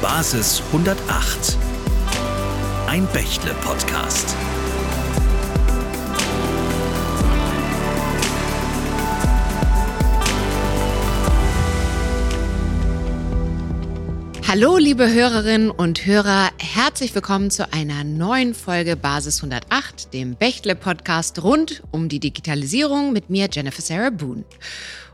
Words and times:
Basis 0.00 0.62
108. 0.72 1.58
Ein 2.86 3.06
Bächle-Podcast. 3.12 4.34
Hallo, 14.56 14.76
liebe 14.76 15.12
Hörerinnen 15.12 15.72
und 15.72 16.06
Hörer, 16.06 16.52
herzlich 16.58 17.12
willkommen 17.12 17.50
zu 17.50 17.72
einer 17.72 18.04
neuen 18.04 18.54
Folge 18.54 18.94
Basis 18.94 19.42
108, 19.42 20.14
dem 20.14 20.36
Bächle-Podcast 20.36 21.42
rund 21.42 21.82
um 21.90 22.08
die 22.08 22.20
Digitalisierung 22.20 23.12
mit 23.12 23.30
mir, 23.30 23.48
Jennifer 23.50 23.82
Sarah 23.82 24.10
Boone. 24.10 24.44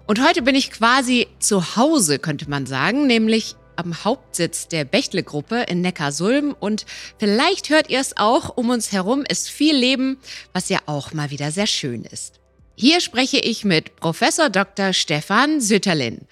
Und 0.06 0.22
heute 0.22 0.42
bin 0.42 0.54
ich 0.54 0.70
quasi 0.70 1.26
zu 1.38 1.74
Hause, 1.76 2.18
könnte 2.18 2.50
man 2.50 2.66
sagen, 2.66 3.06
nämlich 3.06 3.56
am 3.76 4.04
Hauptsitz 4.04 4.68
der 4.68 4.84
Bechtle-Gruppe 4.84 5.64
in 5.68 5.80
Neckarsulm. 5.80 6.54
Und 6.60 6.84
vielleicht 7.18 7.70
hört 7.70 7.88
ihr 7.88 8.00
es 8.00 8.18
auch, 8.18 8.58
um 8.58 8.68
uns 8.68 8.92
herum 8.92 9.24
ist 9.26 9.48
viel 9.48 9.74
Leben, 9.74 10.18
was 10.52 10.68
ja 10.68 10.80
auch 10.84 11.14
mal 11.14 11.30
wieder 11.30 11.50
sehr 11.50 11.66
schön 11.66 12.04
ist. 12.04 12.40
Hier 12.76 13.00
spreche 13.00 13.38
ich 13.38 13.64
mit 13.64 13.96
Professor 13.96 14.50
Dr. 14.50 14.92
Stefan 14.92 15.62
Sütterlin, 15.62 16.26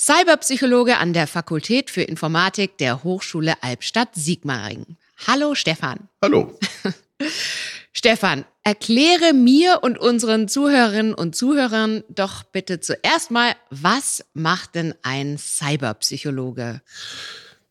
Cyberpsychologe 0.00 0.96
an 0.96 1.12
der 1.12 1.26
Fakultät 1.26 1.90
für 1.90 2.00
Informatik 2.00 2.78
der 2.78 3.04
Hochschule 3.04 3.62
Albstadt-Sigmaringen. 3.62 4.96
Hallo 5.26 5.54
Stefan. 5.54 6.08
Hallo. 6.22 6.58
Stefan, 7.92 8.46
erkläre 8.64 9.34
mir 9.34 9.80
und 9.82 9.98
unseren 9.98 10.48
Zuhörerinnen 10.48 11.12
und 11.12 11.36
Zuhörern 11.36 12.02
doch 12.08 12.44
bitte 12.44 12.80
zuerst 12.80 13.30
mal, 13.30 13.52
was 13.68 14.24
macht 14.32 14.74
denn 14.74 14.94
ein 15.02 15.36
Cyberpsychologe? 15.36 16.80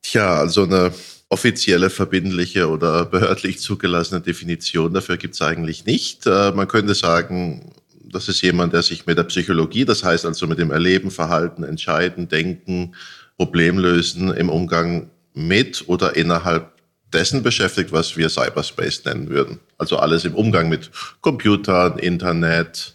Tja, 0.04 0.38
also 0.38 0.66
eine 0.66 0.94
offizielle, 1.30 1.90
verbindliche 1.90 2.70
oder 2.70 3.06
behördlich 3.06 3.60
zugelassene 3.60 4.22
Definition 4.22 4.94
dafür 4.94 5.18
gibt 5.18 5.34
es 5.34 5.42
eigentlich 5.42 5.86
nicht. 5.86 6.28
Äh, 6.28 6.52
man 6.52 6.68
könnte 6.68 6.94
sagen, 6.94 7.74
das 8.12 8.28
ist 8.28 8.42
jemand, 8.42 8.74
der 8.74 8.82
sich 8.82 9.06
mit 9.06 9.18
der 9.18 9.24
Psychologie, 9.24 9.86
das 9.86 10.04
heißt 10.04 10.26
also 10.26 10.48
mit 10.48 10.60
dem 10.60 10.72
Erleben, 10.72 11.12
Verhalten, 11.12 11.64
Entscheiden, 11.64 12.28
Denken, 12.28 12.96
Problemlösen 13.38 14.34
im 14.34 14.50
Umgang 14.50 15.10
mit 15.34 15.86
oder 15.88 16.16
innerhalb 16.16 16.74
dessen 17.14 17.42
beschäftigt, 17.42 17.92
was 17.92 18.18
wir 18.18 18.30
Cyberspace 18.30 19.06
nennen 19.06 19.30
würden. 19.30 19.60
Also 19.78 19.98
alles 19.98 20.26
im 20.26 20.36
Umgang 20.36 20.70
mit 20.70 20.92
Computern, 21.22 21.98
Internet, 21.98 22.94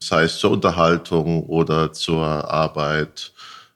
sei 0.00 0.24
es 0.24 0.38
zur 0.38 0.50
Unterhaltung 0.50 1.44
oder 1.44 1.92
zur 1.92 2.24
Arbeit. 2.26 3.32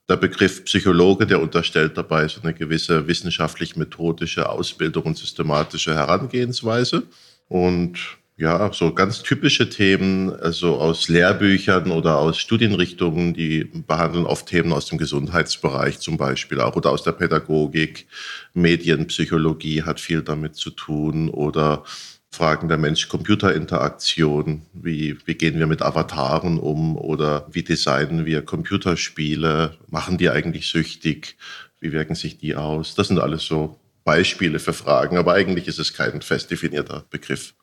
Der 0.08 0.16
Begriff 0.16 0.64
Psychologe, 0.64 1.26
der 1.26 1.40
unterstellt 1.40 1.96
dabei 1.96 2.28
so 2.28 2.40
eine 2.42 2.54
gewisse 2.54 3.06
wissenschaftlich-methodische 3.06 4.48
Ausbildung 4.48 5.04
und 5.04 5.18
systematische 5.18 5.94
Herangehensweise. 5.94 7.02
Und 7.48 7.98
ja, 8.38 8.70
so 8.72 8.92
ganz 8.92 9.22
typische 9.22 9.70
Themen, 9.70 10.30
also 10.30 10.76
aus 10.76 11.08
Lehrbüchern 11.08 11.90
oder 11.90 12.18
aus 12.18 12.38
Studienrichtungen, 12.38 13.32
die 13.32 13.64
behandeln 13.64 14.26
oft 14.26 14.46
Themen 14.46 14.74
aus 14.74 14.86
dem 14.86 14.98
Gesundheitsbereich 14.98 16.00
zum 16.00 16.18
Beispiel 16.18 16.60
auch 16.60 16.76
oder 16.76 16.90
aus 16.90 17.02
der 17.02 17.12
Pädagogik. 17.12 18.06
Medienpsychologie 18.52 19.84
hat 19.84 20.00
viel 20.00 20.22
damit 20.22 20.54
zu 20.54 20.70
tun 20.70 21.30
oder 21.30 21.84
Fragen 22.30 22.68
der 22.68 22.76
Mensch-Computer-Interaktion. 22.76 24.66
Wie, 24.74 25.16
wie 25.24 25.34
gehen 25.34 25.58
wir 25.58 25.66
mit 25.66 25.80
Avataren 25.80 26.58
um 26.58 26.98
oder 26.98 27.46
wie 27.50 27.62
designen 27.62 28.26
wir 28.26 28.42
Computerspiele? 28.42 29.78
Machen 29.88 30.18
die 30.18 30.28
eigentlich 30.28 30.68
süchtig? 30.68 31.38
Wie 31.80 31.92
wirken 31.92 32.14
sich 32.14 32.36
die 32.36 32.54
aus? 32.54 32.94
Das 32.94 33.08
sind 33.08 33.18
alles 33.18 33.46
so 33.46 33.80
Beispiele 34.04 34.58
für 34.58 34.74
Fragen, 34.74 35.16
aber 35.16 35.32
eigentlich 35.32 35.68
ist 35.68 35.78
es 35.78 35.94
kein 35.94 36.20
fest 36.20 36.50
definierter 36.50 37.06
Begriff. 37.08 37.54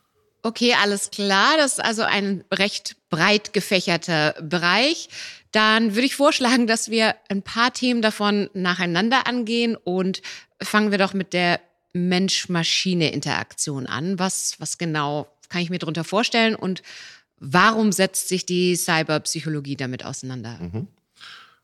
Okay, 0.44 0.76
alles 0.82 1.10
klar. 1.10 1.56
Das 1.58 1.74
ist 1.74 1.84
also 1.84 2.04
ein 2.04 2.44
recht 2.54 2.98
breit 3.10 3.54
gefächerter 3.54 4.36
Bereich. 4.42 5.08
Dann 5.52 5.96
würde 5.96 6.06
ich 6.06 6.16
vorschlagen, 6.16 6.68
dass 6.68 6.90
wir 6.90 7.16
ein 7.30 7.42
paar 7.42 7.72
Themen 7.72 8.02
davon 8.02 8.50
nacheinander 8.54 9.26
angehen 9.26 9.78
und 9.78 10.22
fangen 10.62 10.92
wir 10.92 10.98
doch 10.98 11.14
mit 11.14 11.32
der 11.32 11.62
Mensch-Maschine-Interaktion 11.94 13.88
an. 13.88 14.20
Was, 14.20 14.56
was 14.60 14.78
genau 14.78 15.28
kann 15.48 15.62
ich 15.62 15.70
mir 15.70 15.80
darunter 15.80 16.04
vorstellen 16.04 16.56
und 16.56 16.84
warum 17.38 17.92
setzt 17.92 18.28
sich 18.28 18.46
die 18.46 18.76
Cyberpsychologie 18.76 19.78
damit 19.78 20.04
auseinander? 20.04 20.58
Mhm. 20.60 20.88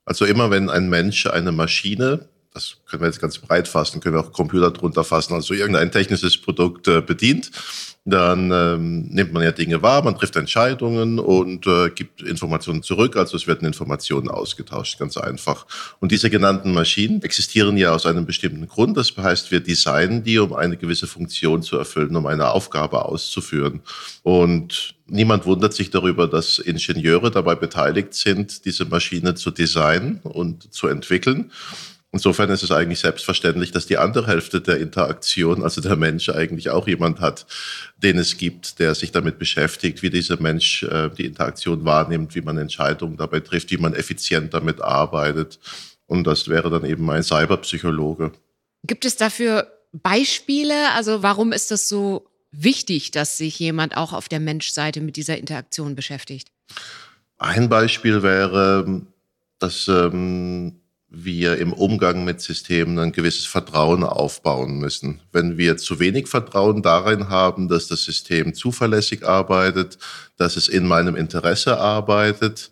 Also 0.05 0.25
immer 0.25 0.51
wenn 0.51 0.69
ein 0.69 0.87
Mensch 0.89 1.25
eine 1.25 1.51
Maschine 1.51 2.29
das 2.53 2.77
können 2.87 3.03
wir 3.03 3.07
jetzt 3.07 3.21
ganz 3.21 3.37
breit 3.37 3.67
fassen, 3.67 4.01
können 4.01 4.15
wir 4.15 4.21
auch 4.21 4.31
Computer 4.31 4.71
drunter 4.71 5.03
fassen, 5.03 5.33
also 5.33 5.53
irgendein 5.53 5.91
technisches 5.91 6.37
Produkt 6.37 6.87
äh, 6.87 7.01
bedient, 7.01 7.51
dann 8.05 8.51
ähm, 8.51 9.07
nimmt 9.09 9.33
man 9.33 9.43
ja 9.43 9.51
Dinge 9.51 9.81
wahr, 9.81 10.03
man 10.03 10.17
trifft 10.17 10.35
Entscheidungen 10.35 11.19
und 11.19 11.67
äh, 11.67 11.89
gibt 11.91 12.23
Informationen 12.23 12.81
zurück, 12.81 13.15
also 13.17 13.37
es 13.37 13.45
werden 13.45 13.67
Informationen 13.67 14.29
ausgetauscht, 14.29 14.97
ganz 14.97 15.15
einfach. 15.17 15.67
Und 15.99 16.11
diese 16.11 16.29
genannten 16.29 16.73
Maschinen 16.73 17.21
existieren 17.21 17.77
ja 17.77 17.93
aus 17.93 18.05
einem 18.05 18.25
bestimmten 18.25 18.67
Grund, 18.67 18.97
das 18.97 19.15
heißt, 19.15 19.51
wir 19.51 19.59
designen 19.59 20.23
die, 20.23 20.39
um 20.39 20.53
eine 20.53 20.77
gewisse 20.77 21.05
Funktion 21.05 21.61
zu 21.61 21.77
erfüllen, 21.77 22.15
um 22.15 22.25
eine 22.25 22.49
Aufgabe 22.49 23.05
auszuführen. 23.05 23.81
Und 24.23 24.95
Niemand 25.11 25.47
wundert 25.47 25.73
sich 25.73 25.89
darüber, 25.89 26.27
dass 26.27 26.59
Ingenieure 26.59 27.31
dabei 27.31 27.55
beteiligt 27.55 28.13
sind, 28.13 28.65
diese 28.65 28.85
Maschine 28.85 29.33
zu 29.33 29.49
designen 29.49 30.19
und 30.21 30.71
zu 30.71 30.87
entwickeln. 30.87 31.51
Insofern 32.11 32.49
ist 32.49 32.63
es 32.63 32.71
eigentlich 32.71 32.99
selbstverständlich, 32.99 33.71
dass 33.71 33.85
die 33.85 33.99
andere 33.99 34.25
Hälfte 34.25 34.61
der 34.61 34.79
Interaktion, 34.79 35.61
also 35.61 35.79
der 35.79 35.95
Mensch, 35.95 36.29
eigentlich 36.29 36.71
auch 36.71 36.87
jemand 36.87 37.19
hat, 37.19 37.45
den 37.97 38.17
es 38.17 38.37
gibt, 38.37 38.79
der 38.79 38.95
sich 38.95 39.11
damit 39.11 39.37
beschäftigt, 39.37 40.01
wie 40.01 40.09
dieser 40.09 40.41
Mensch 40.41 40.81
äh, 40.83 41.09
die 41.11 41.25
Interaktion 41.25 41.85
wahrnimmt, 41.85 42.33
wie 42.33 42.41
man 42.41 42.57
Entscheidungen 42.57 43.15
dabei 43.15 43.41
trifft, 43.41 43.69
wie 43.69 43.77
man 43.77 43.93
effizient 43.93 44.55
damit 44.55 44.81
arbeitet. 44.81 45.59
Und 46.07 46.25
das 46.25 46.47
wäre 46.47 46.71
dann 46.71 46.83
eben 46.83 47.07
ein 47.11 47.21
Cyberpsychologe. 47.21 48.31
Gibt 48.83 49.05
es 49.05 49.15
dafür 49.15 49.67
Beispiele? 49.91 50.91
Also 50.95 51.21
warum 51.21 51.51
ist 51.51 51.69
das 51.69 51.87
so 51.87 52.27
wichtig, 52.51 53.11
dass 53.11 53.37
sich 53.37 53.59
jemand 53.59 53.95
auch 53.95 54.13
auf 54.13 54.27
der 54.27 54.39
Menschseite 54.39 55.01
mit 55.01 55.15
dieser 55.15 55.37
Interaktion 55.37 55.95
beschäftigt? 55.95 56.49
Ein 57.37 57.69
Beispiel 57.69 58.23
wäre, 58.23 59.03
dass 59.59 59.87
ähm, 59.87 60.78
wir 61.11 61.57
im 61.57 61.73
Umgang 61.73 62.23
mit 62.23 62.39
Systemen 62.39 62.99
ein 62.99 63.11
gewisses 63.11 63.45
Vertrauen 63.45 64.03
aufbauen 64.03 64.77
müssen. 64.77 65.21
Wenn 65.31 65.57
wir 65.57 65.77
zu 65.77 65.99
wenig 65.99 66.27
Vertrauen 66.27 66.83
darin 66.83 67.29
haben, 67.29 67.67
dass 67.67 67.87
das 67.87 68.03
System 68.03 68.53
zuverlässig 68.53 69.25
arbeitet, 69.25 69.97
dass 70.37 70.55
es 70.55 70.67
in 70.67 70.85
meinem 70.85 71.15
Interesse 71.15 71.79
arbeitet 71.79 72.71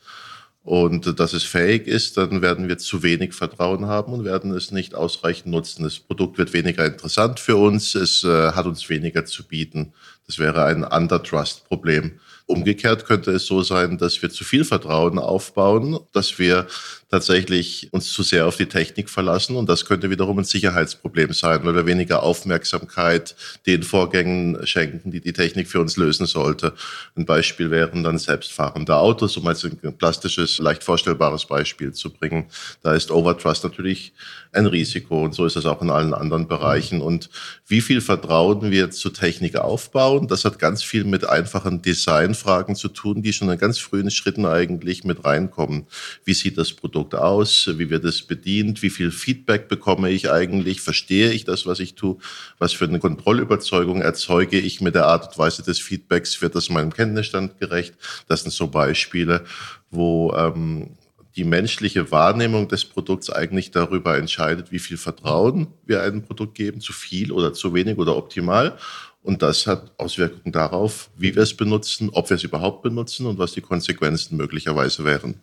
und 0.63 1.19
dass 1.19 1.33
es 1.33 1.43
fähig 1.43 1.87
ist, 1.87 2.17
dann 2.17 2.41
werden 2.41 2.67
wir 2.67 2.77
zu 2.77 3.01
wenig 3.01 3.33
Vertrauen 3.33 3.87
haben 3.87 4.13
und 4.13 4.25
werden 4.25 4.51
es 4.51 4.71
nicht 4.71 4.93
ausreichend 4.93 5.47
nutzen. 5.47 5.83
Das 5.83 5.97
Produkt 5.97 6.37
wird 6.37 6.53
weniger 6.53 6.85
interessant 6.85 7.39
für 7.39 7.55
uns, 7.55 7.95
es 7.95 8.23
äh, 8.23 8.51
hat 8.51 8.65
uns 8.67 8.87
weniger 8.89 9.25
zu 9.25 9.47
bieten. 9.47 9.93
Das 10.27 10.37
wäre 10.37 10.65
ein 10.65 10.83
Undertrust-Problem. 10.83 12.19
Umgekehrt 12.47 13.05
könnte 13.05 13.31
es 13.31 13.45
so 13.45 13.61
sein, 13.61 13.97
dass 13.97 14.21
wir 14.21 14.29
zu 14.29 14.43
viel 14.43 14.63
Vertrauen 14.63 15.19
aufbauen, 15.19 15.99
dass 16.11 16.37
wir 16.37 16.67
tatsächlich 17.09 17.87
uns 17.93 18.11
zu 18.11 18.21
sehr 18.21 18.47
auf 18.47 18.57
die 18.57 18.65
Technik 18.65 19.09
verlassen 19.09 19.55
und 19.55 19.69
das 19.69 19.85
könnte 19.85 20.09
wiederum 20.09 20.39
ein 20.39 20.43
Sicherheitsproblem 20.43 21.31
sein, 21.31 21.61
weil 21.63 21.73
wir 21.73 21.85
weniger 21.85 22.21
Aufmerksamkeit 22.21 23.35
den 23.65 23.83
Vorgängen 23.83 24.67
schenken, 24.67 25.11
die 25.11 25.21
die 25.21 25.31
Technik 25.31 25.69
für 25.69 25.79
uns 25.79 25.95
lösen 25.95 26.25
sollte. 26.25 26.73
Ein 27.15 27.25
Beispiel 27.25 27.71
wären 27.71 28.03
dann 28.03 28.17
selbstfahrende 28.17 28.97
Autos, 28.97 29.37
um 29.37 29.47
als 29.47 29.63
ein 29.63 29.97
plastisches, 29.97 30.57
leicht 30.59 30.83
vorstellbares 30.83 31.45
Beispiel 31.45 31.93
zu 31.93 32.11
bringen. 32.11 32.47
Da 32.83 32.93
ist 32.93 33.09
Overtrust 33.09 33.63
natürlich 33.63 34.11
ein 34.51 34.65
Risiko 34.65 35.23
und 35.23 35.33
so 35.33 35.45
ist 35.45 35.55
es 35.55 35.65
auch 35.65 35.81
in 35.81 35.89
allen 35.89 36.13
anderen 36.13 36.47
Bereichen. 36.47 37.01
Und 37.01 37.29
wie 37.67 37.81
viel 37.81 38.01
Vertrauen 38.01 38.69
wir 38.71 38.91
zur 38.91 39.13
Technik 39.13 39.55
aufbauen, 39.55 40.27
das 40.27 40.43
hat 40.43 40.59
ganz 40.59 40.83
viel 40.83 41.05
mit 41.05 41.27
einfachen 41.27 41.81
Design 41.81 42.35
Fragen 42.35 42.75
zu 42.75 42.89
tun, 42.89 43.21
die 43.21 43.31
schon 43.31 43.49
in 43.49 43.57
ganz 43.57 43.77
frühen 43.77 44.11
Schritten 44.11 44.45
eigentlich 44.45 45.03
mit 45.03 45.23
reinkommen. 45.23 45.87
Wie 46.25 46.33
sieht 46.33 46.57
das 46.57 46.73
Produkt 46.73 46.96
aus? 47.05 47.69
Wie 47.75 47.89
wird 47.89 48.05
es 48.05 48.21
bedient? 48.21 48.81
Wie 48.81 48.89
viel 48.89 49.11
Feedback 49.11 49.67
bekomme 49.67 50.09
ich 50.09 50.31
eigentlich? 50.31 50.81
Verstehe 50.81 51.31
ich 51.31 51.45
das, 51.45 51.65
was 51.65 51.79
ich 51.79 51.95
tue? 51.95 52.17
Was 52.59 52.73
für 52.73 52.85
eine 52.85 52.99
Kontrollüberzeugung 52.99 54.01
erzeuge 54.01 54.59
ich 54.59 54.81
mit 54.81 54.95
der 54.95 55.05
Art 55.05 55.27
und 55.27 55.37
Weise 55.37 55.63
des 55.63 55.79
Feedbacks? 55.79 56.41
Wird 56.41 56.55
das 56.55 56.69
meinem 56.69 56.93
Kenntnisstand 56.93 57.59
gerecht? 57.59 57.95
Das 58.27 58.41
sind 58.41 58.51
so 58.51 58.67
Beispiele, 58.67 59.45
wo 59.91 60.33
ähm, 60.33 60.97
die 61.37 61.43
menschliche 61.43 62.11
Wahrnehmung 62.11 62.67
des 62.67 62.83
Produkts 62.83 63.29
eigentlich 63.29 63.71
darüber 63.71 64.17
entscheidet, 64.17 64.71
wie 64.71 64.79
viel 64.79 64.97
Vertrauen 64.97 65.67
wir 65.85 66.01
einem 66.01 66.23
Produkt 66.23 66.55
geben, 66.55 66.81
zu 66.81 66.93
viel 66.93 67.31
oder 67.31 67.53
zu 67.53 67.73
wenig 67.73 67.97
oder 67.97 68.17
optimal. 68.17 68.77
Und 69.21 69.41
das 69.41 69.67
hat 69.67 69.91
Auswirkungen 69.97 70.53
darauf, 70.53 71.09
wie 71.17 71.35
wir 71.35 71.43
es 71.43 71.53
benutzen, 71.53 72.09
ob 72.11 72.29
wir 72.29 72.35
es 72.35 72.43
überhaupt 72.43 72.81
benutzen 72.81 73.25
und 73.27 73.37
was 73.37 73.51
die 73.51 73.61
Konsequenzen 73.61 74.37
möglicherweise 74.37 75.03
wären. 75.03 75.41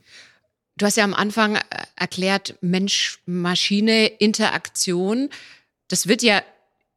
Du 0.76 0.86
hast 0.86 0.96
ja 0.96 1.04
am 1.04 1.14
Anfang 1.14 1.54
äh, 1.56 1.62
erklärt, 1.96 2.56
Mensch-Maschine-Interaktion. 2.60 5.30
Das 5.88 6.08
wird 6.08 6.22
ja 6.22 6.42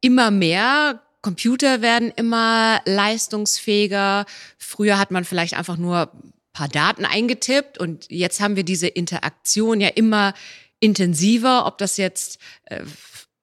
immer 0.00 0.30
mehr. 0.30 1.02
Computer 1.22 1.82
werden 1.82 2.12
immer 2.14 2.80
leistungsfähiger. 2.84 4.26
Früher 4.58 4.98
hat 4.98 5.10
man 5.10 5.24
vielleicht 5.24 5.54
einfach 5.54 5.76
nur 5.76 6.12
ein 6.12 6.32
paar 6.52 6.68
Daten 6.68 7.04
eingetippt 7.04 7.78
und 7.78 8.10
jetzt 8.10 8.40
haben 8.40 8.56
wir 8.56 8.64
diese 8.64 8.88
Interaktion 8.88 9.80
ja 9.80 9.88
immer 9.88 10.34
intensiver, 10.80 11.66
ob 11.66 11.78
das 11.78 11.96
jetzt 11.96 12.38
äh, 12.64 12.82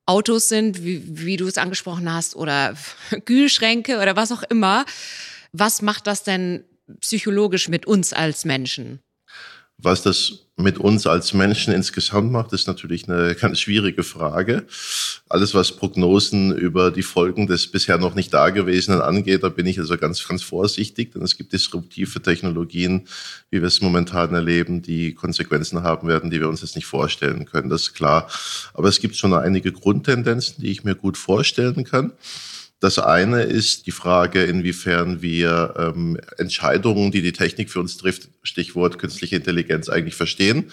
Autos 0.06 0.50
sind, 0.50 0.84
wie, 0.84 1.26
wie 1.26 1.38
du 1.38 1.48
es 1.48 1.58
angesprochen 1.58 2.12
hast, 2.12 2.36
oder 2.36 2.76
Kühlschränke 3.26 4.00
oder 4.00 4.16
was 4.16 4.32
auch 4.32 4.44
immer. 4.44 4.86
Was 5.52 5.82
macht 5.82 6.08
das 6.08 6.24
denn 6.24 6.64
psychologisch 7.00 7.70
mit 7.70 7.86
uns 7.86 8.14
als 8.14 8.46
Menschen? 8.46 9.00
Was 9.78 10.02
das 10.02 10.46
mit 10.58 10.78
uns 10.78 11.06
als 11.06 11.34
Menschen 11.34 11.74
insgesamt 11.74 12.32
macht, 12.32 12.54
ist 12.54 12.68
natürlich 12.68 13.10
eine 13.10 13.36
ganz 13.40 13.60
schwierige 13.60 14.04
Frage. 14.04 14.66
Alles, 15.28 15.54
was 15.54 15.74
Prognosen 15.74 16.56
über 16.56 16.92
die 16.92 17.04
Folgen 17.04 17.46
des 17.46 17.68
bisher 17.68 17.98
noch 17.98 18.16
nicht 18.16 18.34
Dagewesenen 18.34 19.02
angeht, 19.02 19.44
da 19.44 19.50
bin 19.50 19.66
ich 19.66 19.78
also 19.80 19.98
ganz, 19.98 20.26
ganz 20.26 20.44
vorsichtig, 20.44 21.12
denn 21.12 21.24
es 21.24 21.36
gibt 21.36 21.52
disruptive 21.52 22.22
Technologien, 22.22 23.08
wie 23.50 23.62
wir 23.62 23.68
es 23.68 23.82
momentan 23.82 24.34
erleben, 24.34 24.82
die 24.82 25.14
Konsequenzen 25.14 25.84
haben 25.84 26.08
werden, 26.08 26.30
die 26.30 26.40
wir 26.40 26.48
uns 26.48 26.62
jetzt 26.62 26.76
nicht 26.76 26.88
vorstellen 26.88 27.46
können. 27.46 27.70
Das 27.70 27.82
ist 27.84 27.94
klar. 27.94 28.30
Aber 28.74 28.88
es 28.88 29.00
gibt 29.02 29.18
schon 29.18 29.34
einige 29.34 29.74
Grundtendenzen, 29.74 30.62
die 30.62 30.72
ich 30.72 30.86
mir 30.86 30.96
gut 30.96 31.18
vorstellen 31.18 31.84
kann. 31.84 32.14
Das 32.86 33.00
eine 33.00 33.42
ist 33.42 33.88
die 33.88 33.92
Frage, 33.92 34.44
inwiefern 34.44 35.24
wir 35.24 35.74
ähm, 35.76 36.20
Entscheidungen, 36.38 37.12
die 37.12 37.24
die 37.24 37.32
Technik 37.32 37.72
für 37.72 37.80
uns 37.80 37.98
trifft, 37.98 38.30
Stichwort 38.44 39.00
künstliche 39.00 39.38
Intelligenz, 39.38 39.90
eigentlich 39.90 40.14
verstehen. 40.14 40.66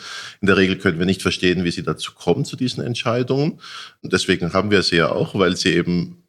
In 0.42 0.46
der 0.46 0.58
Regel 0.58 0.76
können 0.76 0.98
wir 0.98 1.06
nicht 1.06 1.22
verstehen, 1.22 1.64
wie 1.64 1.70
sie 1.70 1.82
dazu 1.82 2.12
kommen, 2.12 2.44
zu 2.44 2.54
diesen 2.54 2.84
Entscheidungen. 2.84 3.60
Und 4.02 4.12
deswegen 4.12 4.52
haben 4.52 4.70
wir 4.70 4.82
sie 4.82 4.96
ja 4.96 5.10
auch, 5.10 5.34
weil 5.38 5.56
sie 5.56 5.70
eben 5.70 6.21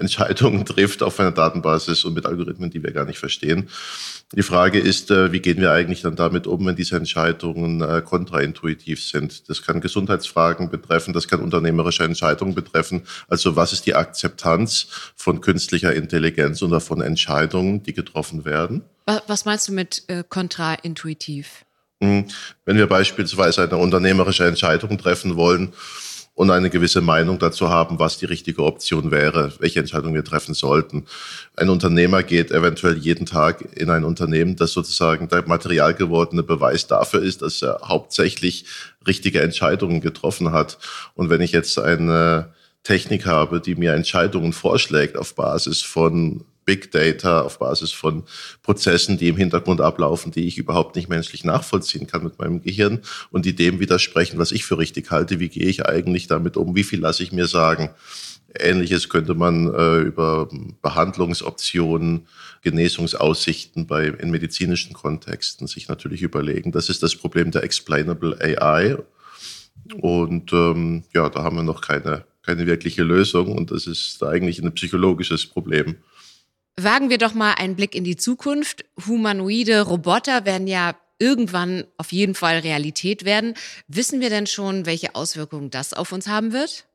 Entscheidungen 0.00 0.64
trifft 0.64 1.02
auf 1.02 1.20
einer 1.20 1.32
Datenbasis 1.32 2.04
und 2.04 2.14
mit 2.14 2.26
Algorithmen, 2.26 2.70
die 2.70 2.82
wir 2.82 2.92
gar 2.92 3.04
nicht 3.04 3.18
verstehen. 3.18 3.68
Die 4.32 4.42
Frage 4.42 4.78
ist, 4.78 5.10
äh, 5.10 5.32
wie 5.32 5.40
gehen 5.40 5.60
wir 5.60 5.72
eigentlich 5.72 6.02
dann 6.02 6.16
damit 6.16 6.46
um, 6.46 6.64
wenn 6.66 6.76
diese 6.76 6.96
Entscheidungen 6.96 7.80
äh, 7.80 8.02
kontraintuitiv 8.04 9.04
sind? 9.04 9.48
Das 9.48 9.62
kann 9.62 9.80
Gesundheitsfragen 9.80 10.70
betreffen, 10.70 11.12
das 11.12 11.28
kann 11.28 11.40
unternehmerische 11.40 12.04
Entscheidungen 12.04 12.54
betreffen. 12.54 13.02
Also 13.28 13.56
was 13.56 13.72
ist 13.72 13.86
die 13.86 13.94
Akzeptanz 13.94 14.86
von 15.16 15.40
künstlicher 15.40 15.94
Intelligenz 15.94 16.62
oder 16.62 16.80
von 16.80 17.00
Entscheidungen, 17.00 17.82
die 17.82 17.92
getroffen 17.92 18.44
werden? 18.44 18.82
Was 19.26 19.44
meinst 19.44 19.68
du 19.68 19.72
mit 19.72 20.04
äh, 20.06 20.22
kontraintuitiv? 20.28 21.64
Hm, 22.02 22.26
wenn 22.64 22.76
wir 22.76 22.86
beispielsweise 22.86 23.64
eine 23.64 23.76
unternehmerische 23.76 24.46
Entscheidung 24.46 24.96
treffen 24.96 25.36
wollen, 25.36 25.72
und 26.40 26.50
eine 26.50 26.70
gewisse 26.70 27.02
Meinung 27.02 27.38
dazu 27.38 27.68
haben, 27.68 27.98
was 27.98 28.16
die 28.16 28.24
richtige 28.24 28.64
Option 28.64 29.10
wäre, 29.10 29.52
welche 29.58 29.78
Entscheidung 29.78 30.14
wir 30.14 30.24
treffen 30.24 30.54
sollten. 30.54 31.04
Ein 31.54 31.68
Unternehmer 31.68 32.22
geht 32.22 32.50
eventuell 32.50 32.96
jeden 32.96 33.26
Tag 33.26 33.76
in 33.76 33.90
ein 33.90 34.04
Unternehmen, 34.04 34.56
das 34.56 34.72
sozusagen 34.72 35.28
der 35.28 35.46
material 35.46 35.92
gewordene 35.92 36.42
Beweis 36.42 36.86
dafür 36.86 37.20
ist, 37.20 37.42
dass 37.42 37.60
er 37.60 37.80
hauptsächlich 37.84 38.64
richtige 39.06 39.42
Entscheidungen 39.42 40.00
getroffen 40.00 40.50
hat. 40.50 40.78
Und 41.14 41.28
wenn 41.28 41.42
ich 41.42 41.52
jetzt 41.52 41.78
eine 41.78 42.54
Technik 42.84 43.26
habe, 43.26 43.60
die 43.60 43.74
mir 43.74 43.92
Entscheidungen 43.92 44.54
vorschlägt 44.54 45.18
auf 45.18 45.34
Basis 45.34 45.82
von 45.82 46.46
Big 46.70 46.92
Data 46.92 47.42
auf 47.42 47.58
Basis 47.58 47.90
von 47.90 48.22
Prozessen, 48.62 49.18
die 49.18 49.26
im 49.26 49.36
Hintergrund 49.36 49.80
ablaufen, 49.80 50.30
die 50.30 50.46
ich 50.46 50.56
überhaupt 50.56 50.94
nicht 50.94 51.08
menschlich 51.08 51.42
nachvollziehen 51.42 52.06
kann 52.06 52.22
mit 52.22 52.38
meinem 52.38 52.62
Gehirn 52.62 53.00
und 53.32 53.44
die 53.44 53.56
dem 53.56 53.80
widersprechen, 53.80 54.38
was 54.38 54.52
ich 54.52 54.64
für 54.64 54.78
richtig 54.78 55.10
halte. 55.10 55.40
Wie 55.40 55.48
gehe 55.48 55.66
ich 55.66 55.84
eigentlich 55.86 56.28
damit 56.28 56.56
um? 56.56 56.76
Wie 56.76 56.84
viel 56.84 57.00
lasse 57.00 57.24
ich 57.24 57.32
mir 57.32 57.48
sagen? 57.48 57.90
Ähnliches 58.56 59.08
könnte 59.08 59.34
man 59.34 59.66
äh, 59.74 59.98
über 59.98 60.48
Behandlungsoptionen, 60.80 62.28
Genesungsaussichten 62.62 63.88
bei, 63.88 64.06
in 64.06 64.30
medizinischen 64.30 64.92
Kontexten 64.92 65.66
sich 65.66 65.88
natürlich 65.88 66.22
überlegen. 66.22 66.70
Das 66.70 66.88
ist 66.88 67.02
das 67.02 67.16
Problem 67.16 67.50
der 67.50 67.64
Explainable 67.64 68.38
AI. 68.40 68.96
Und 70.00 70.52
ähm, 70.52 71.02
ja, 71.12 71.28
da 71.28 71.42
haben 71.42 71.56
wir 71.56 71.64
noch 71.64 71.80
keine, 71.80 72.26
keine 72.42 72.66
wirkliche 72.66 73.02
Lösung 73.02 73.58
und 73.58 73.72
das 73.72 73.88
ist 73.88 74.22
eigentlich 74.22 74.60
ein 74.60 74.72
psychologisches 74.72 75.46
Problem. 75.46 75.96
Wagen 76.76 77.10
wir 77.10 77.18
doch 77.18 77.34
mal 77.34 77.54
einen 77.54 77.76
Blick 77.76 77.94
in 77.94 78.04
die 78.04 78.16
Zukunft. 78.16 78.84
Humanoide 79.06 79.82
Roboter 79.82 80.44
werden 80.44 80.66
ja 80.66 80.94
irgendwann 81.18 81.84
auf 81.98 82.12
jeden 82.12 82.34
Fall 82.34 82.58
Realität 82.58 83.24
werden. 83.24 83.54
Wissen 83.88 84.20
wir 84.20 84.30
denn 84.30 84.46
schon, 84.46 84.86
welche 84.86 85.14
Auswirkungen 85.14 85.70
das 85.70 85.92
auf 85.92 86.12
uns 86.12 86.26
haben 86.26 86.52
wird? 86.52 86.86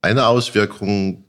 Eine 0.00 0.26
Auswirkung, 0.26 1.24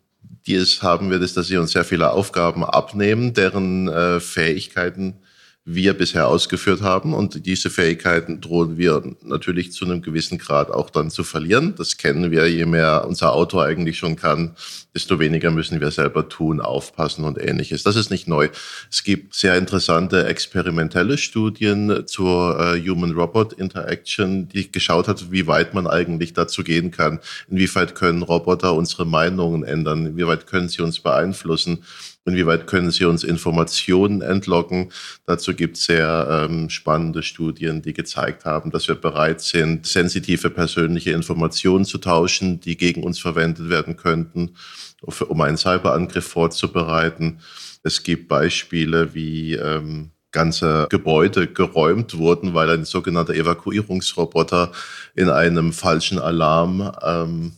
die 0.46 0.56
es 0.56 0.84
haben 0.84 1.10
wird, 1.10 1.24
ist, 1.24 1.38
dass 1.38 1.48
sie 1.48 1.58
uns 1.58 1.72
sehr 1.72 1.86
viele 1.86 2.12
Aufgaben 2.12 2.64
abnehmen, 2.64 3.34
deren 3.34 3.88
äh, 3.88 4.20
Fähigkeiten 4.20 5.20
wir 5.68 5.96
bisher 5.96 6.28
ausgeführt 6.28 6.82
haben. 6.82 7.16
Und 7.16 7.48
diese 7.48 7.72
Fähigkeiten 7.72 8.40
drohen 8.40 8.78
wir 8.78 9.02
natürlich 9.24 9.74
zu 9.74 9.86
einem 9.86 10.04
gewissen 10.04 10.38
Grad 10.38 10.70
auch 10.70 10.92
dann 10.92 11.10
zu 11.10 11.24
verlieren. 11.24 11.74
Das 11.76 11.98
kennen 11.98 12.30
wir. 12.30 12.48
Je 12.48 12.68
mehr 12.68 13.06
unser 13.08 13.34
Auto 13.34 13.60
eigentlich 13.60 13.98
schon 13.98 14.16
kann, 14.16 14.56
desto 14.94 15.20
weniger 15.20 15.50
müssen 15.50 15.82
wir 15.82 15.90
selber 15.90 16.30
tun, 16.30 16.62
aufpassen 16.62 17.26
und 17.26 17.40
ähnliches. 17.40 17.82
Das 17.82 17.96
ist 17.96 18.12
nicht 18.12 18.28
neu. 18.28 18.50
Es 18.92 19.04
gibt 19.04 19.34
sehr 19.34 19.58
interessante 19.58 20.26
experimentelle 20.28 21.18
Studien 21.18 22.04
zur 22.06 22.60
äh, 22.60 22.88
Human-Robot-Interaction, 22.88 24.48
die 24.48 24.72
geschaut 24.72 25.08
hat, 25.08 25.32
wie 25.32 25.48
weit 25.48 25.74
man 25.74 25.88
eigentlich 25.88 26.34
dazu 26.34 26.64
gehen 26.64 26.92
kann. 26.92 27.20
Inwieweit 27.50 27.96
können 27.96 28.22
Roboter 28.22 28.76
unsere 28.76 29.06
Meinungen 29.06 29.64
ändern? 29.64 30.06
Inwieweit 30.06 30.46
können 30.46 30.70
sie 30.70 30.84
uns 30.84 31.00
beeinflussen? 31.00 31.84
Inwieweit 32.26 32.66
können 32.66 32.90
Sie 32.90 33.06
uns 33.06 33.24
Informationen 33.24 34.22
entlocken? 34.22 34.92
Dazu 35.28 35.54
gibt 35.54 35.78
es 35.78 35.86
sehr 35.86 36.48
ähm, 36.50 36.72
spannende 36.72 37.22
Studien, 37.22 37.84
die 37.84 37.94
gezeigt 37.94 38.46
haben, 38.46 38.72
dass 38.72 38.88
wir 38.88 38.96
bereit 38.96 39.42
sind, 39.42 39.86
sensitive 39.86 40.50
persönliche 40.50 41.12
Informationen 41.12 41.86
zu 41.86 42.00
tauschen, 42.00 42.60
die 42.60 42.78
gegen 42.78 43.04
uns 43.04 43.20
verwendet 43.20 43.70
werden 43.70 43.96
könnten, 43.96 44.56
um 45.02 45.42
einen 45.42 45.58
Cyberangriff 45.58 46.26
vorzubereiten. 46.26 47.40
Es 47.84 48.02
gibt 48.02 48.28
Beispiele 48.28 49.14
wie 49.14 49.54
ähm, 49.54 50.10
ganze 50.32 50.88
Gebäude 50.90 51.46
geräumt 51.46 52.18
wurden, 52.18 52.56
weil 52.56 52.72
ein 52.72 52.86
sogenannter 52.86 53.36
Evakuierungsroboter 53.36 54.72
in 55.16 55.30
einem 55.30 55.72
falschen 55.74 56.18
Alarm 56.18 56.92
ähm, 57.04 57.54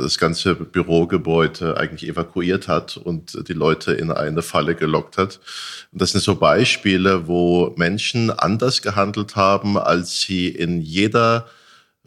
das 0.00 0.18
ganze 0.18 0.54
Bürogebäude 0.54 1.76
eigentlich 1.76 2.08
evakuiert 2.08 2.68
hat 2.68 2.96
und 2.96 3.48
die 3.48 3.52
Leute 3.52 3.92
in 3.92 4.10
eine 4.10 4.42
Falle 4.42 4.74
gelockt 4.74 5.18
hat. 5.18 5.40
Und 5.92 6.00
das 6.00 6.12
sind 6.12 6.22
so 6.22 6.36
Beispiele, 6.36 7.26
wo 7.26 7.74
Menschen 7.76 8.30
anders 8.30 8.82
gehandelt 8.82 9.36
haben, 9.36 9.78
als 9.78 10.20
sie 10.20 10.48
in 10.48 10.80
jeder 10.80 11.46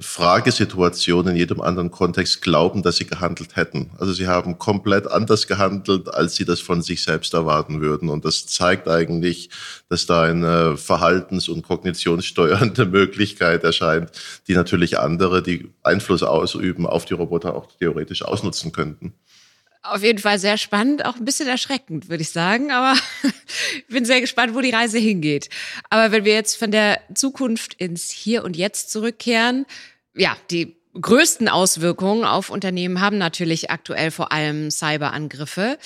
Fragesituation 0.03 1.27
in 1.27 1.36
jedem 1.36 1.62
anderen 1.62 1.89
Kontext 1.89 2.41
glauben, 2.41 2.83
dass 2.83 2.98
sie 2.98 3.07
gehandelt 3.07 3.55
hätten. 3.55 3.89
Also 3.98 4.13
sie 4.13 4.27
haben 4.27 4.60
komplett 4.60 5.07
anders 5.07 5.48
gehandelt, 5.48 6.13
als 6.13 6.36
sie 6.36 6.45
das 6.45 6.60
von 6.60 6.81
sich 6.81 7.03
selbst 7.03 7.33
erwarten 7.33 7.81
würden. 7.81 8.10
Und 8.10 8.25
das 8.25 8.45
zeigt 8.45 8.88
eigentlich, 8.88 9.50
dass 9.89 10.05
da 10.05 10.24
eine 10.24 10.77
verhaltens- 10.77 11.50
und 11.50 11.63
kognitionssteuernde 11.63 12.86
Möglichkeit 12.88 13.63
erscheint, 13.63 14.12
die 14.48 14.53
natürlich 14.53 15.00
andere, 15.00 15.41
die 15.41 15.72
Einfluss 15.83 16.24
ausüben 16.24 16.86
auf 16.86 17.05
die 17.05 17.13
Roboter, 17.13 17.55
auch 17.55 17.67
theoretisch 17.79 18.24
ausnutzen 18.24 18.72
könnten. 18.72 19.13
Auf 19.86 20.01
jeden 20.01 20.19
Fall 20.19 20.39
sehr 20.39 20.57
spannend, 20.57 21.03
auch 21.03 21.17
ein 21.17 21.25
bisschen 21.25 21.50
erschreckend, 21.50 22.07
würde 22.07 22.22
ich 22.22 22.29
sagen. 22.29 22.72
Aber 22.72 22.98
ich 23.75 23.86
bin 23.89 24.05
sehr 24.05 24.22
gespannt, 24.22 24.55
wo 24.55 24.62
die 24.62 24.69
Reise 24.69 24.98
hingeht. 24.98 25.50
Aber 25.89 26.13
wenn 26.13 26.24
wir 26.24 26.33
jetzt 26.33 26.55
von 26.55 26.72
der 26.72 27.01
Zukunft 27.13 27.74
ins 27.74 28.10
Hier 28.10 28.45
und 28.45 28.55
Jetzt 28.55 28.91
zurückkehren, 28.91 29.65
ja, 30.15 30.36
die 30.51 30.75
größten 31.00 31.50
Auswirkungen 31.50 32.24
auf 32.24 32.50
Unternehmen 32.50 33.01
haben 33.01 33.17
natürlich 33.17 33.72
aktuell 33.72 34.12
vor 34.12 34.32
allem 34.32 34.70
Cyberangriffe. 34.70 35.77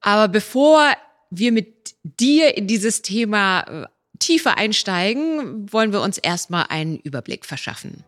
Aber 0.00 0.28
bevor 0.28 0.92
wir 1.30 1.52
mit 1.52 1.94
dir 2.02 2.56
in 2.56 2.66
dieses 2.66 3.02
Thema 3.02 3.60
äh, 3.60 3.86
tiefer 4.18 4.56
einsteigen, 4.56 5.70
wollen 5.72 5.92
wir 5.92 6.00
uns 6.00 6.18
erstmal 6.18 6.66
einen 6.68 6.98
Überblick 6.98 7.44
verschaffen. 7.44 8.04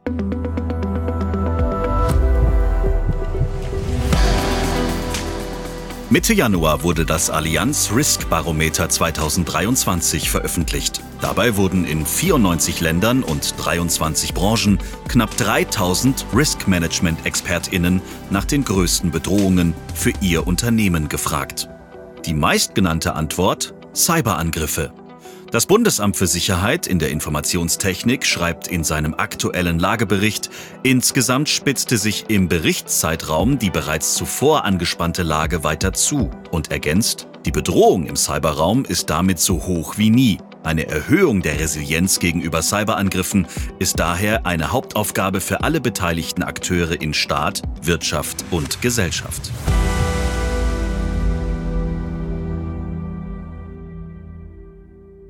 Mitte 6.12 6.34
Januar 6.34 6.82
wurde 6.82 7.06
das 7.06 7.30
Allianz 7.30 7.92
Risk 7.94 8.28
Barometer 8.28 8.88
2023 8.88 10.28
veröffentlicht. 10.28 11.00
Dabei 11.20 11.56
wurden 11.56 11.84
in 11.84 12.04
94 12.04 12.80
Ländern 12.80 13.22
und 13.22 13.54
23 13.58 14.34
Branchen 14.34 14.80
knapp 15.06 15.36
3000 15.36 16.26
Risk 16.34 16.66
Management 16.66 17.24
Expertinnen 17.24 18.02
nach 18.28 18.44
den 18.44 18.64
größten 18.64 19.12
Bedrohungen 19.12 19.72
für 19.94 20.12
ihr 20.20 20.48
Unternehmen 20.48 21.08
gefragt. 21.08 21.68
Die 22.26 22.34
meistgenannte 22.34 23.14
Antwort 23.14 23.72
Cyberangriffe. 23.94 24.92
Das 25.50 25.66
Bundesamt 25.66 26.16
für 26.16 26.28
Sicherheit 26.28 26.86
in 26.86 27.00
der 27.00 27.10
Informationstechnik 27.10 28.24
schreibt 28.24 28.68
in 28.68 28.84
seinem 28.84 29.14
aktuellen 29.14 29.80
Lagebericht, 29.80 30.48
insgesamt 30.84 31.48
spitzte 31.48 31.98
sich 31.98 32.26
im 32.28 32.46
Berichtszeitraum 32.46 33.58
die 33.58 33.70
bereits 33.70 34.14
zuvor 34.14 34.64
angespannte 34.64 35.24
Lage 35.24 35.64
weiter 35.64 35.92
zu 35.92 36.30
und 36.52 36.70
ergänzt, 36.70 37.26
die 37.46 37.50
Bedrohung 37.50 38.06
im 38.06 38.14
Cyberraum 38.14 38.84
ist 38.84 39.10
damit 39.10 39.40
so 39.40 39.66
hoch 39.66 39.98
wie 39.98 40.10
nie. 40.10 40.38
Eine 40.62 40.86
Erhöhung 40.86 41.42
der 41.42 41.58
Resilienz 41.58 42.20
gegenüber 42.20 42.62
Cyberangriffen 42.62 43.48
ist 43.80 43.98
daher 43.98 44.46
eine 44.46 44.70
Hauptaufgabe 44.70 45.40
für 45.40 45.64
alle 45.64 45.80
beteiligten 45.80 46.44
Akteure 46.44 47.00
in 47.00 47.12
Staat, 47.12 47.62
Wirtschaft 47.82 48.44
und 48.52 48.82
Gesellschaft. 48.82 49.50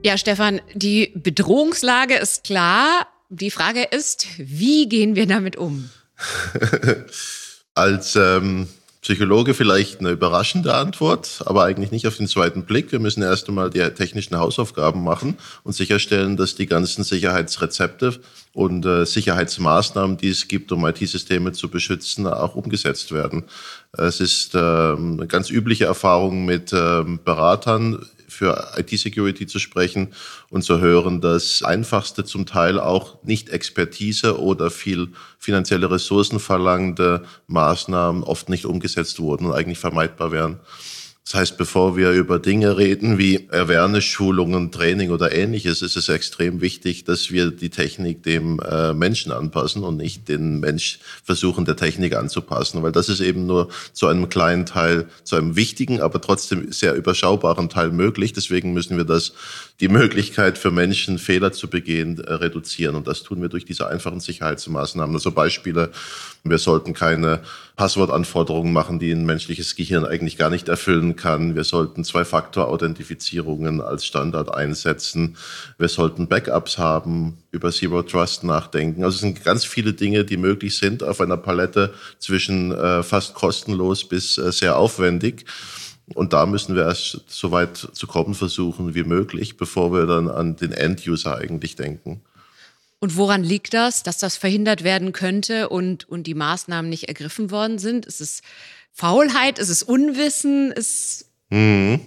Ja, 0.02 0.16
Stefan, 0.16 0.62
die 0.74 1.12
Bedrohungslage 1.14 2.14
ist 2.14 2.44
klar. 2.44 3.06
Die 3.28 3.50
Frage 3.50 3.82
ist, 3.82 4.26
wie 4.38 4.88
gehen 4.88 5.14
wir 5.14 5.26
damit 5.26 5.56
um? 5.56 5.90
Als 7.74 8.16
ähm, 8.16 8.66
Psychologe 9.02 9.52
vielleicht 9.52 10.00
eine 10.00 10.10
überraschende 10.10 10.74
Antwort, 10.74 11.42
aber 11.44 11.64
eigentlich 11.64 11.90
nicht 11.90 12.06
auf 12.06 12.16
den 12.16 12.28
zweiten 12.28 12.64
Blick. 12.64 12.92
Wir 12.92 12.98
müssen 12.98 13.22
erst 13.22 13.48
einmal 13.48 13.68
die 13.68 13.80
technischen 13.90 14.38
Hausaufgaben 14.38 15.04
machen 15.04 15.36
und 15.64 15.74
sicherstellen, 15.74 16.38
dass 16.38 16.54
die 16.54 16.66
ganzen 16.66 17.04
Sicherheitsrezepte 17.04 18.20
und 18.54 18.86
äh, 18.86 19.04
Sicherheitsmaßnahmen, 19.04 20.16
die 20.16 20.30
es 20.30 20.48
gibt, 20.48 20.72
um 20.72 20.86
IT-Systeme 20.86 21.52
zu 21.52 21.68
beschützen, 21.68 22.26
auch 22.26 22.54
umgesetzt 22.54 23.12
werden. 23.12 23.44
Es 23.92 24.20
ist 24.20 24.54
ähm, 24.54 25.18
eine 25.18 25.26
ganz 25.26 25.50
übliche 25.50 25.84
Erfahrung 25.84 26.46
mit 26.46 26.72
ähm, 26.72 27.20
Beratern 27.22 28.06
für 28.30 28.72
IT-Security 28.76 29.46
zu 29.46 29.58
sprechen 29.58 30.14
und 30.48 30.62
zu 30.62 30.80
hören, 30.80 31.20
dass 31.20 31.62
einfachste 31.62 32.24
zum 32.24 32.46
Teil 32.46 32.80
auch 32.80 33.22
nicht 33.22 33.50
Expertise 33.50 34.40
oder 34.40 34.70
viel 34.70 35.08
finanzielle 35.38 35.90
Ressourcen 35.90 36.40
verlangende 36.40 37.24
Maßnahmen 37.48 38.22
oft 38.22 38.48
nicht 38.48 38.64
umgesetzt 38.64 39.20
wurden 39.20 39.46
und 39.46 39.52
eigentlich 39.52 39.78
vermeidbar 39.78 40.32
wären. 40.32 40.60
Das 41.24 41.34
heißt, 41.34 41.58
bevor 41.58 41.96
wir 41.96 42.10
über 42.10 42.38
Dinge 42.38 42.76
reden 42.76 43.18
wie 43.18 43.48
Awareness-Schulungen, 43.52 44.72
Training 44.72 45.10
oder 45.10 45.32
ähnliches, 45.32 45.80
ist 45.82 45.96
es 45.96 46.08
extrem 46.08 46.60
wichtig, 46.60 47.04
dass 47.04 47.30
wir 47.30 47.50
die 47.50 47.70
Technik 47.70 48.22
dem 48.24 48.58
äh, 48.58 48.94
Menschen 48.94 49.30
anpassen 49.30 49.84
und 49.84 49.96
nicht 49.96 50.28
den 50.28 50.58
Mensch 50.58 50.98
versuchen, 51.22 51.66
der 51.66 51.76
Technik 51.76 52.16
anzupassen, 52.16 52.82
weil 52.82 52.90
das 52.90 53.08
ist 53.08 53.20
eben 53.20 53.46
nur 53.46 53.68
zu 53.92 54.08
einem 54.08 54.28
kleinen 54.28 54.66
Teil, 54.66 55.08
zu 55.22 55.36
einem 55.36 55.54
wichtigen, 55.56 56.00
aber 56.00 56.20
trotzdem 56.20 56.72
sehr 56.72 56.94
überschaubaren 56.94 57.68
Teil 57.68 57.92
möglich. 57.92 58.32
Deswegen 58.32 58.72
müssen 58.72 58.96
wir 58.96 59.04
das, 59.04 59.32
die 59.78 59.88
Möglichkeit 59.88 60.58
für 60.58 60.72
Menschen, 60.72 61.18
Fehler 61.18 61.52
zu 61.52 61.68
begehen, 61.68 62.18
äh, 62.18 62.32
reduzieren. 62.32 62.96
Und 62.96 63.06
das 63.06 63.22
tun 63.22 63.40
wir 63.40 63.50
durch 63.50 63.66
diese 63.66 63.86
einfachen 63.86 64.20
Sicherheitsmaßnahmen. 64.20 65.14
Also 65.14 65.30
Beispiele, 65.30 65.90
wir 66.42 66.58
sollten 66.58 66.94
keine 66.94 67.40
Passwortanforderungen 67.80 68.74
machen, 68.74 68.98
die 68.98 69.10
ein 69.10 69.24
menschliches 69.24 69.74
Gehirn 69.74 70.04
eigentlich 70.04 70.36
gar 70.36 70.50
nicht 70.50 70.68
erfüllen 70.68 71.16
kann. 71.16 71.54
Wir 71.54 71.64
sollten 71.64 72.04
Zwei-Faktor-Authentifizierungen 72.04 73.80
als 73.80 74.04
Standard 74.04 74.54
einsetzen. 74.54 75.38
Wir 75.78 75.88
sollten 75.88 76.28
Backups 76.28 76.76
haben, 76.76 77.38
über 77.52 77.72
Zero 77.72 78.02
Trust 78.02 78.44
nachdenken. 78.44 79.02
Also 79.02 79.14
es 79.14 79.20
sind 79.22 79.42
ganz 79.44 79.64
viele 79.64 79.94
Dinge, 79.94 80.26
die 80.26 80.36
möglich 80.36 80.76
sind 80.76 81.02
auf 81.02 81.22
einer 81.22 81.38
Palette 81.38 81.94
zwischen 82.18 82.70
äh, 82.72 83.02
fast 83.02 83.32
kostenlos 83.32 84.06
bis 84.06 84.36
äh, 84.36 84.52
sehr 84.52 84.76
aufwendig. 84.76 85.46
Und 86.12 86.34
da 86.34 86.44
müssen 86.44 86.76
wir 86.76 86.82
erst 86.82 87.22
so 87.28 87.50
weit 87.50 87.78
zu 87.78 88.06
kommen 88.06 88.34
versuchen 88.34 88.94
wie 88.94 89.04
möglich, 89.04 89.56
bevor 89.56 89.90
wir 89.90 90.04
dann 90.04 90.28
an 90.28 90.54
den 90.54 90.72
End-User 90.72 91.38
eigentlich 91.38 91.76
denken. 91.76 92.20
Und 93.00 93.16
woran 93.16 93.42
liegt 93.42 93.72
das, 93.72 94.02
dass 94.02 94.18
das 94.18 94.36
verhindert 94.36 94.84
werden 94.84 95.12
könnte 95.12 95.70
und, 95.70 96.08
und 96.08 96.26
die 96.26 96.34
Maßnahmen 96.34 96.88
nicht 96.88 97.08
ergriffen 97.08 97.50
worden 97.50 97.78
sind? 97.78 98.04
Ist 98.04 98.20
es 98.20 98.42
Faulheit? 98.92 99.58
Ist 99.58 99.70
es 99.70 99.82
Unwissen? 99.82 100.70
Ist 100.70 101.30
mhm. 101.48 102.00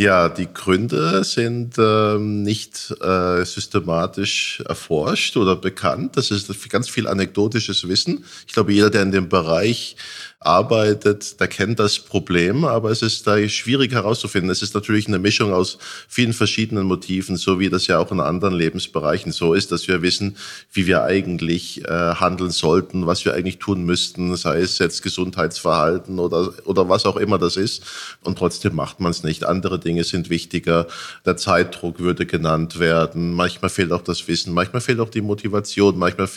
Ja, 0.00 0.28
die 0.28 0.46
Gründe 0.46 1.24
sind 1.24 1.74
ähm, 1.76 2.44
nicht 2.44 2.94
äh, 3.00 3.44
systematisch 3.44 4.62
erforscht 4.64 5.36
oder 5.36 5.56
bekannt. 5.56 6.16
Das 6.16 6.30
ist 6.30 6.70
ganz 6.70 6.88
viel 6.88 7.08
anekdotisches 7.08 7.88
Wissen. 7.88 8.24
Ich 8.46 8.52
glaube, 8.52 8.72
jeder, 8.72 8.90
der 8.90 9.02
in 9.02 9.10
dem 9.10 9.28
Bereich 9.28 9.96
arbeitet, 10.40 11.40
der 11.40 11.48
kennt 11.48 11.80
das 11.80 11.98
Problem, 11.98 12.64
aber 12.64 12.92
es 12.92 13.02
ist 13.02 13.26
da 13.26 13.48
schwierig 13.48 13.92
herauszufinden. 13.92 14.50
Es 14.50 14.62
ist 14.62 14.72
natürlich 14.72 15.08
eine 15.08 15.18
Mischung 15.18 15.52
aus 15.52 15.78
vielen 16.06 16.32
verschiedenen 16.32 16.84
Motiven, 16.86 17.36
so 17.36 17.58
wie 17.58 17.68
das 17.68 17.88
ja 17.88 17.98
auch 17.98 18.12
in 18.12 18.20
anderen 18.20 18.54
Lebensbereichen 18.54 19.32
so 19.32 19.52
ist, 19.52 19.72
dass 19.72 19.88
wir 19.88 20.00
wissen, 20.00 20.36
wie 20.72 20.86
wir 20.86 21.02
eigentlich 21.02 21.84
äh, 21.84 22.14
handeln 22.14 22.50
sollten, 22.50 23.06
was 23.06 23.24
wir 23.24 23.34
eigentlich 23.34 23.58
tun 23.58 23.84
müssten, 23.84 24.36
sei 24.36 24.60
es 24.60 24.78
jetzt 24.78 25.02
Gesundheitsverhalten 25.02 26.20
oder, 26.20 26.52
oder 26.64 26.88
was 26.88 27.04
auch 27.04 27.16
immer 27.16 27.38
das 27.38 27.56
ist. 27.56 27.82
Und 28.22 28.38
trotzdem 28.38 28.76
macht 28.76 29.00
man 29.00 29.10
es 29.10 29.24
nicht. 29.24 29.44
Andere 29.44 29.80
Dinge 29.88 30.04
sind 30.04 30.28
wichtiger. 30.28 30.86
Der 31.24 31.38
Zeitdruck 31.38 31.98
würde 31.98 32.26
genannt 32.26 32.78
werden. 32.78 33.32
Manchmal 33.32 33.70
fehlt 33.70 33.90
auch 33.90 34.02
das 34.02 34.28
Wissen, 34.28 34.52
manchmal 34.52 34.82
fehlt 34.82 35.00
auch 35.00 35.08
die 35.08 35.22
Motivation, 35.22 35.98
manchmal 35.98 36.28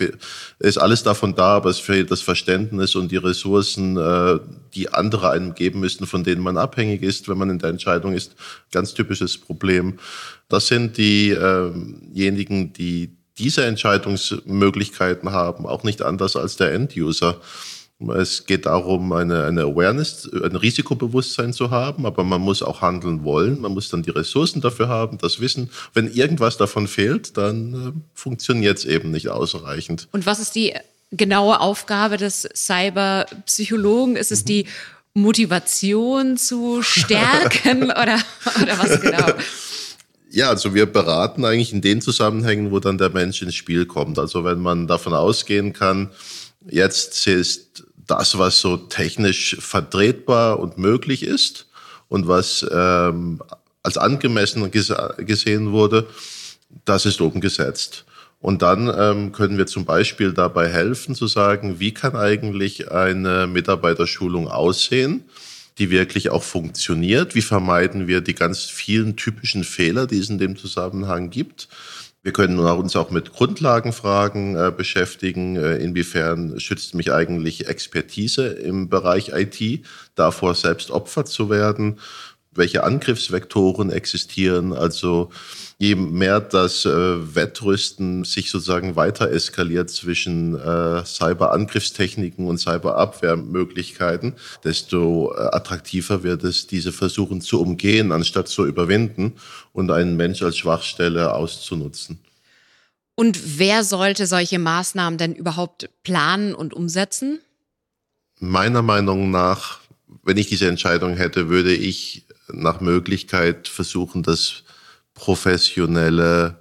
ist 0.60 0.78
alles 0.78 1.04
davon 1.04 1.36
da, 1.36 1.58
aber 1.58 1.70
es 1.70 1.80
fehlt 1.80 2.10
das 2.12 2.22
Verständnis 2.22 2.96
und 2.96 3.12
die 3.12 3.18
Ressourcen, 3.18 3.98
äh, 3.98 4.40
die 4.74 4.94
andere 4.94 5.32
einem 5.32 5.54
geben 5.54 5.82
müssten, 5.82 6.08
von 6.08 6.24
denen 6.24 6.42
man 6.42 6.58
abhängig 6.58 7.04
ist, 7.04 7.28
wenn 7.28 7.38
man 7.38 7.50
in 7.50 7.60
der 7.60 7.72
Entscheidung 7.72 8.14
ist. 8.14 8.36
Ganz 8.72 8.94
typisches 8.94 9.38
Problem. 9.38 10.00
Das 10.48 10.68
sind 10.68 10.98
diejenigen, 10.98 12.72
die 12.74 13.18
diese 13.38 13.66
Entscheidungsmöglichkeiten 13.66 15.32
haben, 15.32 15.66
auch 15.66 15.84
nicht 15.84 16.02
anders 16.02 16.36
als 16.36 16.56
der 16.56 16.72
End-User. 16.74 17.42
Es 18.10 18.46
geht 18.46 18.66
darum, 18.66 19.12
eine, 19.14 19.46
eine 19.46 19.62
Awareness, 19.64 20.30
ein 20.34 20.56
Risikobewusstsein 20.56 21.54
zu 21.54 21.70
haben, 21.70 22.06
aber 22.06 22.24
man 22.24 22.42
muss 22.42 22.64
auch 22.64 22.82
handeln 22.82 23.24
wollen. 23.24 23.62
Man 23.62 23.74
muss 23.74 23.90
dann 23.90 24.04
die 24.04 24.10
Ressourcen 24.10 24.62
dafür 24.62 24.88
haben, 24.88 25.18
das 25.18 25.40
Wissen. 25.40 25.70
Wenn 25.94 26.12
irgendwas 26.12 26.58
davon 26.58 26.88
fehlt, 26.88 27.38
dann 27.38 27.74
äh, 27.74 28.02
funktioniert 28.14 28.80
es 28.80 28.86
eben 28.86 29.12
nicht 29.12 29.30
ausreichend. 29.30 30.08
Und 30.12 30.26
was 30.26 30.40
ist 30.40 30.56
die 30.56 30.74
genaue 31.12 31.60
Aufgabe 31.60 32.18
des 32.18 32.50
Cyberpsychologen? 32.56 34.16
Ist 34.16 34.32
es 34.32 34.46
die 34.46 34.66
Motivation 35.14 36.38
zu 36.38 36.82
stärken 36.82 37.84
oder, 37.92 38.20
oder 38.62 38.80
was 38.80 39.02
genau? 39.02 39.34
Ja, 40.30 40.50
also 40.50 40.74
wir 40.74 40.86
beraten 40.86 41.44
eigentlich 41.44 41.74
in 41.74 41.82
den 41.82 42.02
Zusammenhängen, 42.02 42.72
wo 42.72 42.80
dann 42.80 42.98
der 42.98 43.10
Mensch 43.10 43.42
ins 43.42 43.56
Spiel 43.56 43.86
kommt. 43.86 44.18
Also 44.18 44.46
wenn 44.46 44.60
man 44.60 44.88
davon 44.88 45.14
ausgehen 45.14 45.74
kann, 45.74 46.10
jetzt 46.70 47.28
ist 47.28 47.84
das, 48.12 48.38
was 48.38 48.60
so 48.60 48.78
technisch 48.78 49.56
vertretbar 49.60 50.60
und 50.60 50.78
möglich 50.78 51.24
ist 51.24 51.68
und 52.10 52.28
was 52.28 52.66
ähm, 52.70 53.42
als 53.84 53.98
angemessen 53.98 54.70
gesehen 54.72 55.72
wurde, 55.72 56.08
das 56.86 57.06
ist 57.06 57.22
umgesetzt. 57.22 58.06
Und 58.42 58.64
dann 58.64 58.92
ähm, 58.96 59.32
können 59.32 59.58
wir 59.58 59.68
zum 59.68 59.86
Beispiel 59.86 60.34
dabei 60.34 60.68
helfen 60.68 61.16
zu 61.16 61.28
sagen, 61.28 61.80
wie 61.80 61.94
kann 61.94 62.16
eigentlich 62.16 62.92
eine 62.92 63.48
Mitarbeiterschulung 63.48 64.48
aussehen, 64.48 65.24
die 65.78 65.90
wirklich 65.90 66.32
auch 66.32 66.44
funktioniert? 66.44 67.34
Wie 67.36 67.42
vermeiden 67.42 68.08
wir 68.08 68.22
die 68.22 68.36
ganz 68.36 68.66
vielen 68.66 69.16
typischen 69.16 69.64
Fehler, 69.64 70.06
die 70.06 70.18
es 70.18 70.30
in 70.30 70.40
dem 70.40 70.58
Zusammenhang 70.58 71.30
gibt? 71.30 71.70
Wir 72.24 72.34
können 72.34 72.60
uns 72.60 72.96
auch 72.96 73.10
mit 73.10 73.34
Grundlagenfragen 73.34 74.56
äh, 74.56 74.72
beschäftigen. 74.76 75.56
Äh, 75.56 75.78
inwiefern 75.78 76.60
schützt 76.60 76.94
mich 76.94 77.12
eigentlich 77.12 77.68
Expertise 77.68 78.46
im 78.48 78.90
Bereich 78.90 79.30
IT 79.34 79.86
davor, 80.14 80.54
selbst 80.54 80.92
Opfer 80.92 81.26
zu 81.26 81.50
werden? 81.50 82.00
Welche 82.54 82.84
Angriffsvektoren 82.84 83.92
existieren. 83.92 84.74
Also 84.74 85.30
je 85.78 85.96
mehr 85.96 86.42
das 86.42 86.86
äh, 86.86 86.90
Wettrüsten 87.36 88.26
sich 88.26 88.52
sozusagen 88.52 88.96
weiter 88.96 89.32
eskaliert 89.32 89.90
zwischen 89.90 90.56
äh, 90.56 91.06
Cyberangriffstechniken 91.06 92.46
und 92.46 92.58
Cyberabwehrmöglichkeiten, 92.58 94.34
desto 94.64 95.34
äh, 95.34 95.40
attraktiver 95.40 96.24
wird 96.24 96.44
es, 96.44 96.68
diese 96.68 96.92
versuchen 96.92 97.40
zu 97.42 97.62
umgehen, 97.62 98.12
anstatt 98.12 98.50
zu 98.50 98.66
überwinden 98.66 99.34
und 99.72 99.90
einen 99.90 100.18
Mensch 100.18 100.42
als 100.44 100.58
Schwachstelle 100.58 101.34
auszunutzen. 101.34 102.20
Und 103.16 103.60
wer 103.60 103.84
sollte 103.84 104.26
solche 104.26 104.60
Maßnahmen 104.60 105.18
denn 105.18 105.36
überhaupt 105.36 105.90
planen 106.04 106.54
und 106.54 106.74
umsetzen? 106.74 107.40
Meiner 108.40 108.82
Meinung 108.82 109.32
nach, 109.32 109.80
wenn 110.24 110.38
ich 110.38 110.48
diese 110.48 110.68
Entscheidung 110.68 111.16
hätte, 111.16 111.48
würde 111.48 111.74
ich 111.74 112.26
nach 112.48 112.82
Möglichkeit 112.82 113.68
versuchen, 113.68 114.24
das 114.24 114.64
professionelle 115.14 116.58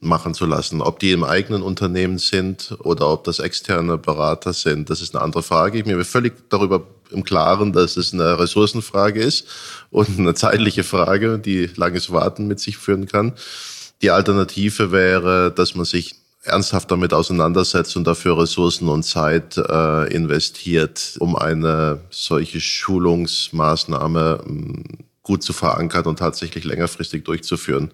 machen 0.00 0.34
zu 0.34 0.46
lassen. 0.46 0.80
Ob 0.80 0.98
die 0.98 1.12
im 1.12 1.24
eigenen 1.24 1.62
Unternehmen 1.62 2.18
sind 2.18 2.76
oder 2.80 3.08
ob 3.10 3.24
das 3.24 3.38
externe 3.38 3.98
Berater 3.98 4.52
sind, 4.52 4.90
das 4.90 5.00
ist 5.00 5.14
eine 5.14 5.24
andere 5.24 5.42
Frage. 5.42 5.78
Ich 5.78 5.84
bin 5.84 5.96
mir 5.96 6.04
völlig 6.04 6.48
darüber 6.50 6.86
im 7.10 7.24
Klaren, 7.24 7.72
dass 7.72 7.96
es 7.96 8.12
eine 8.12 8.38
Ressourcenfrage 8.38 9.22
ist 9.22 9.46
und 9.90 10.18
eine 10.18 10.34
zeitliche 10.34 10.84
Frage, 10.84 11.38
die 11.38 11.70
langes 11.76 12.10
Warten 12.12 12.46
mit 12.46 12.60
sich 12.60 12.76
führen 12.76 13.06
kann. 13.06 13.32
Die 14.02 14.10
Alternative 14.10 14.92
wäre, 14.92 15.52
dass 15.52 15.74
man 15.74 15.86
sich 15.86 16.16
ernsthaft 16.42 16.90
damit 16.90 17.12
auseinandersetzt 17.12 17.96
und 17.96 18.06
dafür 18.06 18.38
Ressourcen 18.38 18.88
und 18.88 19.02
Zeit 19.02 19.56
äh, 19.56 20.12
investiert, 20.12 21.16
um 21.18 21.36
eine 21.36 22.00
solche 22.10 22.60
Schulungsmaßnahme 22.60 24.40
mh, 24.46 24.82
gut 25.26 25.42
zu 25.42 25.52
verankern 25.52 26.04
und 26.04 26.20
tatsächlich 26.20 26.64
längerfristig 26.64 27.24
durchzuführen. 27.24 27.90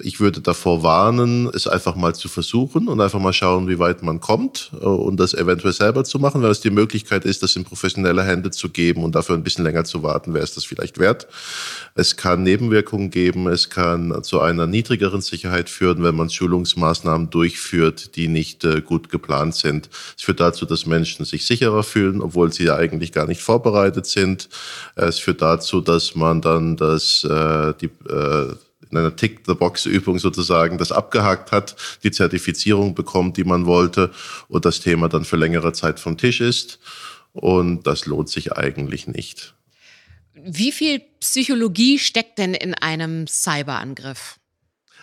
Ich 0.00 0.20
würde 0.20 0.40
davor 0.40 0.82
warnen, 0.82 1.48
es 1.54 1.66
einfach 1.68 1.94
mal 1.94 2.14
zu 2.14 2.28
versuchen 2.28 2.88
und 2.88 3.00
einfach 3.00 3.20
mal 3.20 3.32
schauen, 3.32 3.68
wie 3.68 3.78
weit 3.78 4.02
man 4.02 4.20
kommt 4.20 4.72
äh, 4.80 4.84
und 4.84 5.18
das 5.18 5.32
eventuell 5.32 5.72
selber 5.72 6.04
zu 6.04 6.18
machen. 6.18 6.42
Wenn 6.42 6.50
es 6.50 6.60
die 6.60 6.70
Möglichkeit 6.70 7.24
ist, 7.24 7.42
das 7.42 7.54
in 7.56 7.64
professionelle 7.64 8.24
Hände 8.24 8.50
zu 8.50 8.68
geben 8.68 9.04
und 9.04 9.14
dafür 9.14 9.36
ein 9.36 9.44
bisschen 9.44 9.64
länger 9.64 9.84
zu 9.84 10.02
warten, 10.02 10.34
wäre 10.34 10.44
es 10.44 10.54
das 10.54 10.64
vielleicht 10.64 10.98
wert. 10.98 11.28
Es 11.94 12.16
kann 12.16 12.42
Nebenwirkungen 12.42 13.10
geben, 13.10 13.46
es 13.46 13.70
kann 13.70 14.22
zu 14.22 14.40
einer 14.40 14.66
niedrigeren 14.66 15.20
Sicherheit 15.20 15.70
führen, 15.70 16.02
wenn 16.02 16.16
man 16.16 16.30
Schulungsmaßnahmen 16.30 17.30
durchführt, 17.30 18.16
die 18.16 18.28
nicht 18.28 18.64
äh, 18.64 18.82
gut 18.82 19.08
geplant 19.08 19.54
sind. 19.54 19.88
Es 20.16 20.24
führt 20.24 20.40
dazu, 20.40 20.66
dass 20.66 20.86
Menschen 20.86 21.24
sich 21.24 21.46
sicherer 21.46 21.84
fühlen, 21.84 22.20
obwohl 22.20 22.52
sie 22.52 22.64
ja 22.64 22.76
eigentlich 22.76 23.12
gar 23.12 23.26
nicht 23.26 23.40
vorbereitet 23.40 24.06
sind. 24.06 24.48
Es 24.96 25.20
führt 25.20 25.40
dazu, 25.40 25.80
dass 25.80 26.16
man 26.16 26.40
dann 26.40 26.76
das, 26.76 27.24
äh, 27.24 27.72
die, 27.80 27.90
in 28.90 28.98
einer 28.98 29.14
Tick-the-Box-Übung 29.14 30.18
sozusagen 30.18 30.78
das 30.78 30.92
abgehakt 30.92 31.52
hat, 31.52 31.76
die 32.02 32.10
Zertifizierung 32.10 32.94
bekommt, 32.94 33.36
die 33.36 33.44
man 33.44 33.66
wollte 33.66 34.10
und 34.48 34.64
das 34.64 34.80
Thema 34.80 35.08
dann 35.08 35.24
für 35.24 35.36
längere 35.36 35.72
Zeit 35.72 36.00
vom 36.00 36.16
Tisch 36.16 36.40
ist. 36.40 36.78
Und 37.32 37.86
das 37.86 38.06
lohnt 38.06 38.28
sich 38.28 38.52
eigentlich 38.52 39.06
nicht. 39.06 39.54
Wie 40.34 40.72
viel 40.72 41.00
Psychologie 41.20 41.98
steckt 41.98 42.38
denn 42.38 42.54
in 42.54 42.74
einem 42.74 43.26
Cyberangriff? 43.26 44.38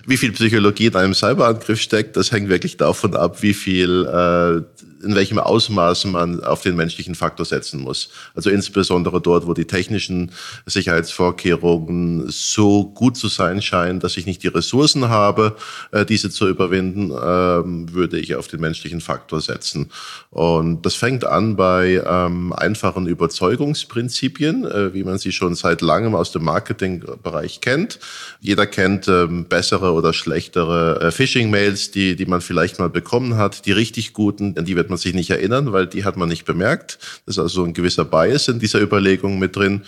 Wie 0.06 0.18
viel 0.18 0.32
Psychologie 0.32 0.88
in 0.88 0.96
einem 0.96 1.14
Cyberangriff 1.14 1.80
steckt, 1.80 2.18
das 2.18 2.32
hängt 2.32 2.50
wirklich 2.50 2.78
davon 2.78 3.16
ab, 3.16 3.42
wie 3.42 3.54
viel 3.54 4.06
äh, 4.06 4.84
in 5.04 5.16
welchem 5.16 5.40
Ausmaß 5.40 6.06
man 6.06 6.44
auf 6.44 6.62
den 6.62 6.76
menschlichen 6.76 7.16
Faktor 7.16 7.46
setzen 7.46 7.82
muss. 7.82 8.10
Also 8.36 8.50
insbesondere 8.50 9.22
dort, 9.22 9.48
wo 9.48 9.54
die 9.54 9.66
technischen 9.66 10.32
Sicherheitsvorkehrungen 10.66 12.26
so 12.30 12.86
gut 12.86 13.18
zu 13.18 13.28
sein 13.28 13.62
scheinen, 13.62 14.00
dass 14.00 14.18
ich 14.18 14.26
nicht 14.26 14.44
die 14.44 14.48
Ressourcen 14.48 15.10
habe, 15.10 15.56
äh, 15.92 16.06
diese 16.06 16.30
zu 16.30 16.48
überwinden, 16.48 17.12
ähm, 17.12 17.94
würde 17.94 18.20
ich 18.20 18.36
auf 18.36 18.48
den 18.48 18.62
menschlichen 18.62 19.02
Faktor 19.02 19.42
setzen. 19.42 19.90
Und 20.30 20.86
das 20.86 20.96
fängt 20.96 21.26
an 21.26 21.56
bei 21.56 22.04
ähm, 22.06 22.54
einfachen 22.54 23.08
Überzeugungsprinzipien, 23.08 24.66
äh, 24.66 24.94
wie 24.94 25.04
man 25.04 25.18
sie 25.18 25.32
schon 25.32 25.56
seit 25.56 25.82
langem 25.82 26.16
aus 26.16 26.32
dem 26.32 26.44
Marketingbereich 26.44 27.62
kennt. 27.62 28.00
Jeder 28.40 28.66
kennt 28.66 29.08
ähm, 29.08 29.46
bessere 29.46 29.94
oder 29.94 30.14
schlechtere 30.14 31.02
äh, 31.02 31.12
Phishing-Mails, 31.12 31.92
die, 31.92 32.16
die 32.16 32.26
man 32.26 32.42
vielleicht 32.42 32.80
mal 32.80 32.90
bekommen 32.90 33.38
hat. 33.38 33.66
Die 33.66 33.72
richtig 33.72 34.14
guten, 34.14 34.56
die 34.56 34.76
wird 34.76 34.90
man 34.90 34.93
sich 34.98 35.14
nicht 35.14 35.30
erinnern, 35.30 35.72
weil 35.72 35.88
die 35.88 36.06
hat 36.06 36.18
man 36.18 36.30
nicht 36.30 36.46
bemerkt. 36.46 37.00
Das 37.26 37.36
ist 37.36 37.40
also 37.40 37.64
ein 37.64 37.74
gewisser 37.74 38.06
Bias 38.06 38.48
in 38.48 38.60
dieser 38.60 38.82
Überlegung 38.82 39.40
mit 39.40 39.56
drin. 39.56 39.84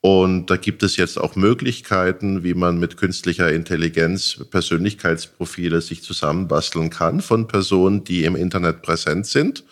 Und 0.00 0.46
da 0.46 0.56
gibt 0.56 0.84
es 0.84 0.96
jetzt 0.96 1.18
auch 1.18 1.34
Möglichkeiten, 1.34 2.44
wie 2.44 2.54
man 2.54 2.78
mit 2.78 2.96
künstlicher 2.96 3.52
Intelligenz 3.52 4.44
Persönlichkeitsprofile 4.50 5.80
sich 5.80 6.02
zusammenbasteln 6.02 6.90
kann 6.90 7.20
von 7.20 7.48
Personen, 7.48 8.04
die 8.04 8.24
im 8.24 8.36
Internet 8.36 8.82
präsent 8.82 9.26
sind 9.26 9.64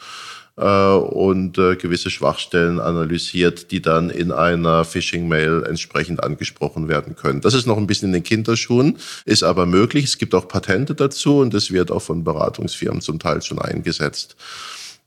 und 0.62 1.58
äh, 1.58 1.76
gewisse 1.76 2.08
Schwachstellen 2.08 2.80
analysiert, 2.80 3.70
die 3.70 3.82
dann 3.82 4.08
in 4.08 4.32
einer 4.32 4.84
Phishing-Mail 4.84 5.64
entsprechend 5.68 6.24
angesprochen 6.24 6.88
werden 6.88 7.14
können. 7.14 7.42
Das 7.42 7.52
ist 7.52 7.66
noch 7.66 7.76
ein 7.76 7.86
bisschen 7.86 8.08
in 8.08 8.14
den 8.14 8.22
Kinderschuhen, 8.22 8.96
ist 9.26 9.42
aber 9.42 9.66
möglich. 9.66 10.06
Es 10.06 10.16
gibt 10.16 10.34
auch 10.34 10.48
Patente 10.48 10.94
dazu 10.94 11.40
und 11.40 11.52
es 11.52 11.70
wird 11.70 11.90
auch 11.90 12.00
von 12.00 12.24
Beratungsfirmen 12.24 13.02
zum 13.02 13.18
Teil 13.18 13.42
schon 13.42 13.58
eingesetzt. 13.58 14.36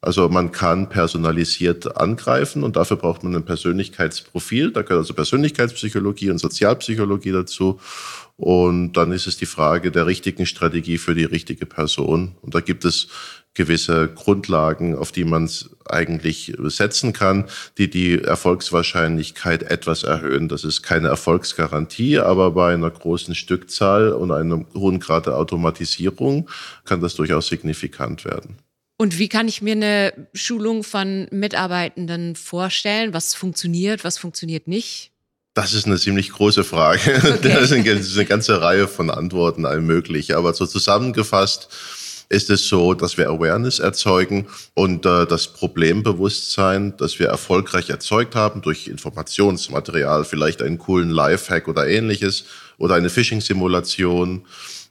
Also 0.01 0.29
man 0.29 0.51
kann 0.51 0.87
personalisiert 0.87 1.97
angreifen 1.97 2.63
und 2.63 2.77
dafür 2.77 2.95
braucht 2.95 3.23
man 3.23 3.35
ein 3.35 3.43
Persönlichkeitsprofil. 3.43 4.71
Da 4.71 4.83
gehört 4.83 4.99
also 4.99 5.13
Persönlichkeitspsychologie 5.13 6.29
und 6.29 6.37
Sozialpsychologie 6.37 7.31
dazu. 7.31 7.79
Und 8.37 8.93
dann 8.93 9.11
ist 9.11 9.27
es 9.27 9.35
die 9.35 9.45
Frage 9.45 9.91
der 9.91 10.05
richtigen 10.05 10.45
Strategie 10.45 10.97
für 10.97 11.15
die 11.15 11.25
richtige 11.25 11.65
Person. 11.65 12.35
Und 12.41 12.55
da 12.55 12.61
gibt 12.61 12.85
es 12.85 13.09
gewisse 13.59 14.07
Grundlagen, 14.07 14.95
auf 14.95 15.11
die 15.11 15.25
man 15.25 15.43
es 15.43 15.69
eigentlich 15.85 16.53
setzen 16.57 17.11
kann, 17.11 17.43
die 17.77 17.89
die 17.89 18.17
Erfolgswahrscheinlichkeit 18.17 19.63
etwas 19.63 20.03
erhöhen. 20.03 20.47
Das 20.47 20.63
ist 20.63 20.81
keine 20.81 21.09
Erfolgsgarantie, 21.09 22.19
aber 22.19 22.51
bei 22.51 22.73
einer 22.73 22.89
großen 22.89 23.35
Stückzahl 23.35 24.13
und 24.13 24.31
einem 24.31 24.65
hohen 24.73 25.01
Grad 25.01 25.25
der 25.25 25.35
Automatisierung 25.35 26.49
kann 26.85 27.01
das 27.01 27.15
durchaus 27.15 27.47
signifikant 27.47 28.23
werden. 28.23 28.55
Und 28.97 29.19
wie 29.19 29.27
kann 29.27 29.49
ich 29.49 29.61
mir 29.61 29.73
eine 29.73 30.13
Schulung 30.33 30.85
von 30.85 31.27
Mitarbeitenden 31.31 32.37
vorstellen? 32.37 33.13
Was 33.13 33.35
funktioniert, 33.35 34.05
was 34.05 34.17
funktioniert 34.17 34.69
nicht? 34.69 35.11
Das 35.53 35.73
ist 35.73 35.85
eine 35.85 35.97
ziemlich 35.97 36.31
große 36.31 36.63
Frage. 36.63 37.01
Okay. 37.39 37.39
Das, 37.41 37.71
ist 37.71 38.17
eine 38.17 38.25
ganze 38.25 38.61
Reihe 38.61 38.87
von 38.87 39.09
Antworten 39.09 39.65
allmöglich. 39.65 40.37
Aber 40.37 40.53
so 40.53 40.65
zusammengefasst 40.65 41.67
ist 42.29 42.51
es 42.51 42.67
so, 42.67 42.93
dass 42.93 43.17
wir 43.17 43.27
Awareness 43.27 43.79
erzeugen 43.79 44.47
und 44.75 45.05
äh, 45.05 45.25
das 45.25 45.47
Problembewusstsein, 45.47 46.95
das 46.97 47.17
wir 47.17 47.27
erfolgreich 47.27 47.89
erzeugt 47.89 48.35
haben 48.35 48.61
durch 48.61 48.87
Informationsmaterial, 48.87 50.23
vielleicht 50.23 50.61
einen 50.61 50.77
coolen 50.77 51.09
Lifehack 51.09 51.67
oder 51.67 51.87
ähnliches 51.87 52.45
oder 52.77 52.95
eine 52.95 53.09
Phishing-Simulation, 53.09 54.45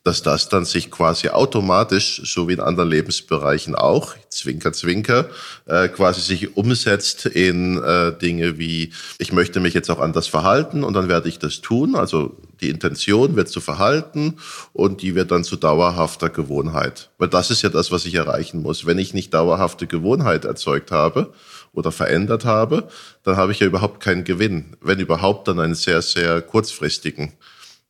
dass 0.09 0.23
das 0.23 0.49
dann 0.49 0.65
sich 0.65 0.91
quasi 0.91 1.29
automatisch, 1.29 2.23
so 2.25 2.49
wie 2.49 2.55
in 2.55 2.61
anderen 2.61 2.89
Lebensbereichen 2.89 3.75
auch, 3.75 4.15
Zwinker, 4.31 4.73
Zwinker, 4.73 5.29
äh, 5.67 5.89
quasi 5.89 6.23
sich 6.23 6.57
umsetzt 6.57 7.27
in 7.27 7.77
äh, 7.77 8.17
Dinge 8.17 8.57
wie, 8.59 8.91
ich 9.19 9.35
möchte 9.35 9.61
mich 9.61 9.75
jetzt 9.75 9.91
auch 9.91 10.01
anders 10.01 10.27
verhalten 10.27 10.83
und 10.83 10.95
dann 10.95 11.11
werde 11.11 11.29
ich 11.29 11.39
das 11.39 11.61
tun. 11.61 11.95
Also 11.95 12.39
die 12.63 12.71
Intention 12.71 13.37
wird 13.37 13.51
zu 13.51 13.61
Verhalten 13.61 14.39
und 14.73 15.03
die 15.03 15.15
wird 15.15 15.31
dann 15.31 15.45
zu 15.45 15.57
dauerhafter 15.57 16.31
Gewohnheit. 16.31 17.11
Weil 17.19 17.29
das 17.29 17.51
ist 17.51 17.61
ja 17.61 17.69
das, 17.69 17.91
was 17.91 18.07
ich 18.07 18.15
erreichen 18.15 18.63
muss. 18.63 18.87
Wenn 18.87 18.99
ich 18.99 19.13
nicht 19.13 19.35
dauerhafte 19.35 19.87
Gewohnheit 19.87 20.47
erzeugt 20.47 20.91
habe, 20.91 21.35
oder 21.75 21.93
verändert 21.93 22.47
habe, 22.47 22.89
dann 23.25 23.37
habe 23.37 23.53
ich 23.53 23.61
ja 23.61 23.67
überhaupt 23.67 24.01
keinen 24.03 24.25
Gewinn. 24.25 24.75
Wenn 24.81 25.01
überhaupt, 25.01 25.47
dann 25.49 25.61
einen 25.61 25.75
sehr, 25.75 26.01
sehr 26.01 26.41
kurzfristigen. 26.41 27.35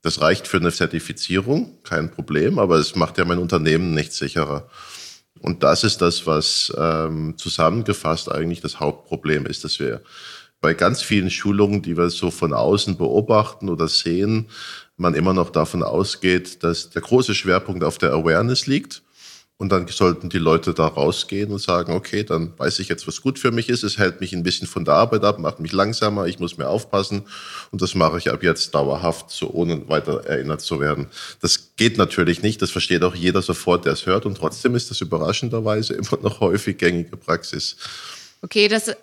Das 0.03 0.21
reicht 0.21 0.47
für 0.47 0.59
eine 0.59 0.73
Zertifizierung, 0.73 1.83
kein 1.83 2.11
Problem, 2.11 2.59
aber 2.59 2.77
es 2.77 2.95
macht 2.95 3.19
ja 3.19 3.25
mein 3.25 3.39
Unternehmen 3.39 3.95
nicht 3.95 4.13
sicherer. 4.13 4.69
Und 5.41 5.63
das 5.63 5.85
ist 5.85 6.01
das, 6.01 6.27
was 6.27 6.73
ähm, 6.77 7.35
zusammengefasst 7.37 8.31
eigentlich 8.31 8.61
das 8.61 8.81
Hauptproblem 8.81 9.47
ist, 9.47 9.65
dass 9.65 9.79
wir 9.79 10.03
bei 10.61 10.75
ganz 10.75 11.03
vielen 11.03 11.31
Schulungen, 11.31 11.83
die 11.83 11.97
wir 11.97 12.11
so 12.11 12.31
von 12.31 12.53
außen 12.53 12.97
beobachten 12.97 13.69
oder 13.69 13.87
sehen, 13.89 14.49
man 14.97 15.15
immer 15.15 15.33
noch 15.33 15.51
davon 15.51 15.85
ausgeht, 15.85 16.65
dass 16.65 16.91
der 16.91 17.03
große 17.03 17.35
Schwerpunkt 17.35 17.85
auf 17.85 17.99
der 17.99 18.13
Awareness 18.13 18.67
liegt 18.67 19.03
und 19.61 19.71
dann 19.71 19.89
sollten 19.89 20.29
die 20.29 20.39
Leute 20.39 20.73
da 20.73 20.87
rausgehen 20.87 21.51
und 21.51 21.59
sagen, 21.59 21.93
okay, 21.93 22.23
dann 22.23 22.53
weiß 22.57 22.79
ich 22.79 22.89
jetzt, 22.89 23.09
was 23.09 23.21
gut 23.21 23.41
für 23.41 23.51
mich 23.51 23.69
ist. 23.69 23.83
Es 23.83 23.99
hält 23.99 24.21
mich 24.21 24.33
ein 24.33 24.45
bisschen 24.45 24.69
von 24.69 24.85
der 24.85 24.95
Arbeit 24.95 25.25
ab, 25.25 25.41
macht 25.41 25.59
mich 25.59 25.73
langsamer, 25.73 26.27
ich 26.27 26.39
muss 26.39 26.59
mehr 26.59 26.71
aufpassen. 26.71 27.25
Und 27.73 27.83
das 27.83 27.97
mache 27.97 28.19
ich 28.19 28.31
ab 28.31 28.45
jetzt 28.45 28.73
dauerhaft, 28.77 29.33
so 29.33 29.51
ohne 29.51 29.89
weiter 29.89 30.25
erinnert 30.25 30.61
zu 30.61 30.79
werden. 30.79 31.09
Das 31.41 31.75
geht 31.77 31.99
natürlich 31.99 32.41
nicht, 32.41 32.63
das 32.63 32.71
versteht 32.71 33.03
auch 33.03 33.17
jeder 33.17 33.43
sofort, 33.43 33.85
der 33.85 33.95
es 33.95 34.07
hört. 34.07 34.27
Und 34.27 34.37
trotzdem 34.37 34.77
ist 34.77 34.93
das 34.93 35.01
überraschenderweise 35.01 35.95
immer 35.95 36.23
noch 36.23 36.39
häufig 36.39 36.79
gängige 36.79 37.17
Praxis. 37.17 37.77
Okay, 38.41 38.69
das 38.69 38.95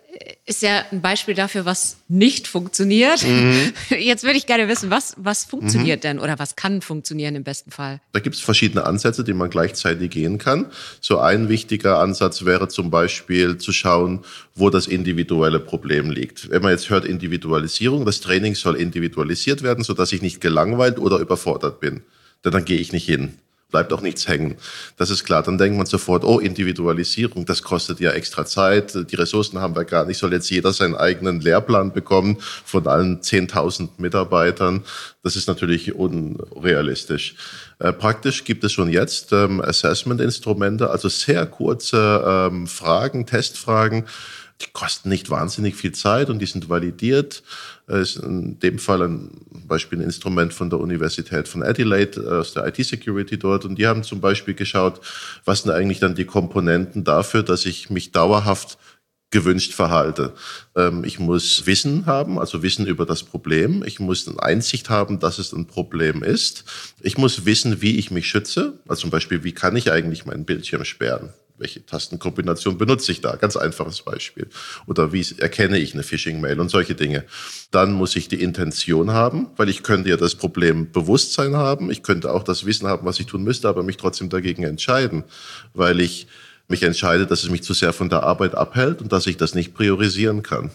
ist 0.45 0.61
ja 0.61 0.85
ein 0.91 1.01
Beispiel 1.01 1.33
dafür, 1.33 1.65
was 1.65 1.97
nicht 2.07 2.47
funktioniert. 2.47 3.25
Mhm. 3.27 3.73
Jetzt 3.99 4.23
würde 4.23 4.37
ich 4.37 4.45
gerne 4.45 4.69
wissen, 4.69 4.89
was, 4.89 5.13
was 5.17 5.43
funktioniert 5.43 5.99
mhm. 5.99 6.01
denn 6.01 6.19
oder 6.19 6.39
was 6.39 6.55
kann 6.55 6.81
funktionieren 6.81 7.35
im 7.35 7.43
besten 7.43 7.71
Fall? 7.71 7.99
Da 8.13 8.21
gibt 8.21 8.35
es 8.35 8.41
verschiedene 8.41 8.85
Ansätze, 8.85 9.25
die 9.25 9.33
man 9.33 9.49
gleichzeitig 9.49 10.11
gehen 10.11 10.37
kann. 10.37 10.67
So 11.01 11.19
ein 11.19 11.49
wichtiger 11.49 11.99
Ansatz 11.99 12.45
wäre 12.45 12.69
zum 12.69 12.89
Beispiel 12.89 13.57
zu 13.57 13.73
schauen, 13.73 14.23
wo 14.55 14.69
das 14.69 14.87
individuelle 14.87 15.59
Problem 15.59 16.11
liegt. 16.11 16.49
Wenn 16.49 16.61
man 16.61 16.71
jetzt 16.71 16.89
hört 16.89 17.03
Individualisierung, 17.03 18.05
das 18.05 18.21
Training 18.21 18.55
soll 18.55 18.77
individualisiert 18.77 19.63
werden, 19.63 19.83
sodass 19.83 20.13
ich 20.13 20.21
nicht 20.21 20.39
gelangweilt 20.39 20.97
oder 20.97 21.17
überfordert 21.17 21.81
bin. 21.81 22.03
Denn 22.45 22.53
dann 22.53 22.63
gehe 22.63 22.79
ich 22.79 22.93
nicht 22.93 23.05
hin 23.05 23.37
bleibt 23.75 23.91
auch 23.91 23.99
nichts 23.99 24.29
hängen. 24.29 24.55
Das 24.95 25.09
ist 25.09 25.25
klar. 25.25 25.43
Dann 25.43 25.57
denkt 25.57 25.75
man 25.75 25.85
sofort, 25.85 26.23
oh, 26.23 26.39
Individualisierung, 26.39 27.45
das 27.45 27.61
kostet 27.61 27.99
ja 27.99 28.11
extra 28.11 28.45
Zeit. 28.45 29.11
Die 29.11 29.15
Ressourcen 29.17 29.59
haben 29.59 29.75
wir 29.75 29.83
gar 29.83 30.05
nicht. 30.05 30.17
Soll 30.17 30.31
jetzt 30.31 30.49
jeder 30.49 30.71
seinen 30.71 30.95
eigenen 30.95 31.41
Lehrplan 31.41 31.91
bekommen 31.91 32.37
von 32.39 32.87
allen 32.87 33.19
10.000 33.19 33.89
Mitarbeitern? 33.97 34.85
Das 35.23 35.35
ist 35.35 35.49
natürlich 35.49 35.93
unrealistisch. 35.93 37.35
Äh, 37.79 37.91
praktisch 37.91 38.45
gibt 38.45 38.63
es 38.63 38.71
schon 38.71 38.89
jetzt 38.89 39.33
ähm, 39.33 39.59
Assessment-Instrumente, 39.59 40.89
also 40.89 41.09
sehr 41.09 41.45
kurze 41.45 42.23
ähm, 42.25 42.67
Fragen, 42.67 43.25
Testfragen, 43.25 44.05
Die 44.61 44.71
kosten 44.71 45.09
nicht 45.09 45.29
wahnsinnig 45.29 45.75
viel 45.75 45.91
Zeit 45.91 46.29
und 46.29 46.39
die 46.39 46.45
sind 46.45 46.69
validiert. 46.69 47.43
Es 47.87 48.15
ist 48.15 48.23
in 48.23 48.59
dem 48.59 48.79
Fall 48.79 49.03
ein 49.03 49.29
Beispiel 49.67 49.99
ein 49.99 50.05
Instrument 50.05 50.53
von 50.53 50.69
der 50.69 50.79
Universität 50.79 51.47
von 51.47 51.63
Adelaide 51.63 52.21
äh, 52.21 52.39
aus 52.39 52.53
der 52.53 52.65
IT-Security 52.67 53.37
dort. 53.37 53.65
Und 53.65 53.77
die 53.77 53.87
haben 53.87 54.03
zum 54.03 54.21
Beispiel 54.21 54.53
geschaut, 54.53 55.01
was 55.45 55.61
sind 55.61 55.71
eigentlich 55.71 55.99
dann 55.99 56.15
die 56.15 56.25
Komponenten 56.25 57.03
dafür, 57.03 57.43
dass 57.43 57.65
ich 57.65 57.89
mich 57.89 58.11
dauerhaft 58.11 58.77
gewünscht 59.31 59.73
verhalte. 59.73 60.33
Ähm, 60.75 61.03
ich 61.03 61.19
muss 61.19 61.65
Wissen 61.65 62.05
haben, 62.05 62.39
also 62.39 62.63
Wissen 62.63 62.87
über 62.87 63.05
das 63.05 63.23
Problem. 63.23 63.83
Ich 63.85 63.99
muss 63.99 64.27
eine 64.27 64.41
Einsicht 64.41 64.89
haben, 64.89 65.19
dass 65.19 65.39
es 65.39 65.51
ein 65.51 65.67
Problem 65.67 66.23
ist. 66.23 66.63
Ich 67.01 67.17
muss 67.17 67.45
wissen, 67.45 67.81
wie 67.81 67.97
ich 67.97 68.11
mich 68.11 68.27
schütze. 68.27 68.79
Also 68.87 69.01
zum 69.01 69.09
Beispiel, 69.09 69.43
wie 69.43 69.51
kann 69.51 69.75
ich 69.75 69.91
eigentlich 69.91 70.25
meinen 70.25 70.45
Bildschirm 70.45 70.85
sperren? 70.85 71.33
Welche 71.57 71.85
Tastenkombination 71.85 72.77
benutze 72.77 73.11
ich 73.11 73.21
da? 73.21 73.35
Ganz 73.35 73.55
einfaches 73.55 74.01
Beispiel. 74.01 74.47
Oder 74.87 75.13
wie 75.13 75.25
erkenne 75.37 75.77
ich 75.77 75.93
eine 75.93 76.03
Phishing-Mail 76.03 76.59
und 76.59 76.69
solche 76.69 76.95
Dinge. 76.95 77.25
Dann 77.71 77.93
muss 77.93 78.15
ich 78.15 78.27
die 78.27 78.41
Intention 78.41 79.11
haben, 79.11 79.47
weil 79.55 79.69
ich 79.69 79.83
könnte 79.83 80.09
ja 80.09 80.17
das 80.17 80.35
Problem 80.35 80.91
Bewusstsein 80.91 81.55
haben. 81.55 81.91
Ich 81.91 82.03
könnte 82.03 82.33
auch 82.33 82.43
das 82.43 82.65
Wissen 82.65 82.87
haben, 82.87 83.05
was 83.05 83.19
ich 83.19 83.25
tun 83.25 83.43
müsste, 83.43 83.67
aber 83.67 83.83
mich 83.83 83.97
trotzdem 83.97 84.29
dagegen 84.29 84.63
entscheiden, 84.63 85.23
weil 85.73 85.99
ich 85.99 86.27
mich 86.67 86.83
entscheide, 86.83 87.27
dass 87.27 87.43
es 87.43 87.49
mich 87.49 87.63
zu 87.63 87.73
sehr 87.73 87.93
von 87.93 88.09
der 88.09 88.23
Arbeit 88.23 88.55
abhält 88.55 89.01
und 89.01 89.11
dass 89.11 89.27
ich 89.27 89.37
das 89.37 89.55
nicht 89.55 89.73
priorisieren 89.73 90.43
kann. 90.43 90.71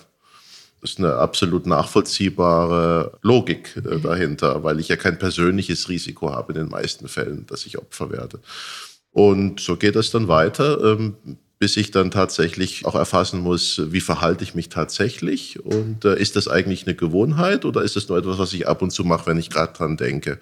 Das 0.81 0.93
ist 0.93 0.99
eine 0.99 1.17
absolut 1.17 1.67
nachvollziehbare 1.67 3.19
Logik 3.21 3.77
äh, 3.77 3.99
dahinter, 4.01 4.65
weil 4.65 4.81
ich 4.81 4.89
ja 4.89 4.97
kein 4.97 5.19
persönliches 5.19 5.89
Risiko 5.91 6.33
habe 6.33 6.53
in 6.53 6.59
den 6.59 6.69
meisten 6.69 7.07
Fällen, 7.09 7.45
dass 7.47 7.67
ich 7.67 7.77
Opfer 7.77 8.11
werde. 8.11 8.41
Und 9.13 9.61
so 9.61 9.77
geht 9.77 9.97
es 9.97 10.11
dann 10.11 10.29
weiter, 10.29 10.83
ähm, 10.83 11.17
bis 11.59 11.77
ich 11.77 11.91
dann 11.91 12.11
tatsächlich 12.11 12.87
auch 12.87 12.95
erfassen 12.95 13.41
muss, 13.41 13.93
wie 13.93 14.01
verhalte 14.01 14.45
ich 14.45 14.55
mich 14.55 14.71
tatsächlich 14.71 15.63
und 15.63 16.07
äh, 16.07 16.19
ist 16.19 16.35
das 16.37 16.49
eigentlich 16.49 16.87
eine 16.87 16.97
Gewohnheit 16.97 17.67
oder 17.67 17.83
ist 17.83 17.97
das 17.97 18.09
nur 18.09 18.17
etwas, 18.17 18.39
was 18.39 18.55
ich 18.55 18.67
ab 18.67 18.81
und 18.81 18.91
zu 18.91 19.05
mache, 19.05 19.27
wenn 19.27 19.39
ich 19.39 19.51
gerade 19.51 19.75
dran 19.75 19.99
denke. 19.99 20.39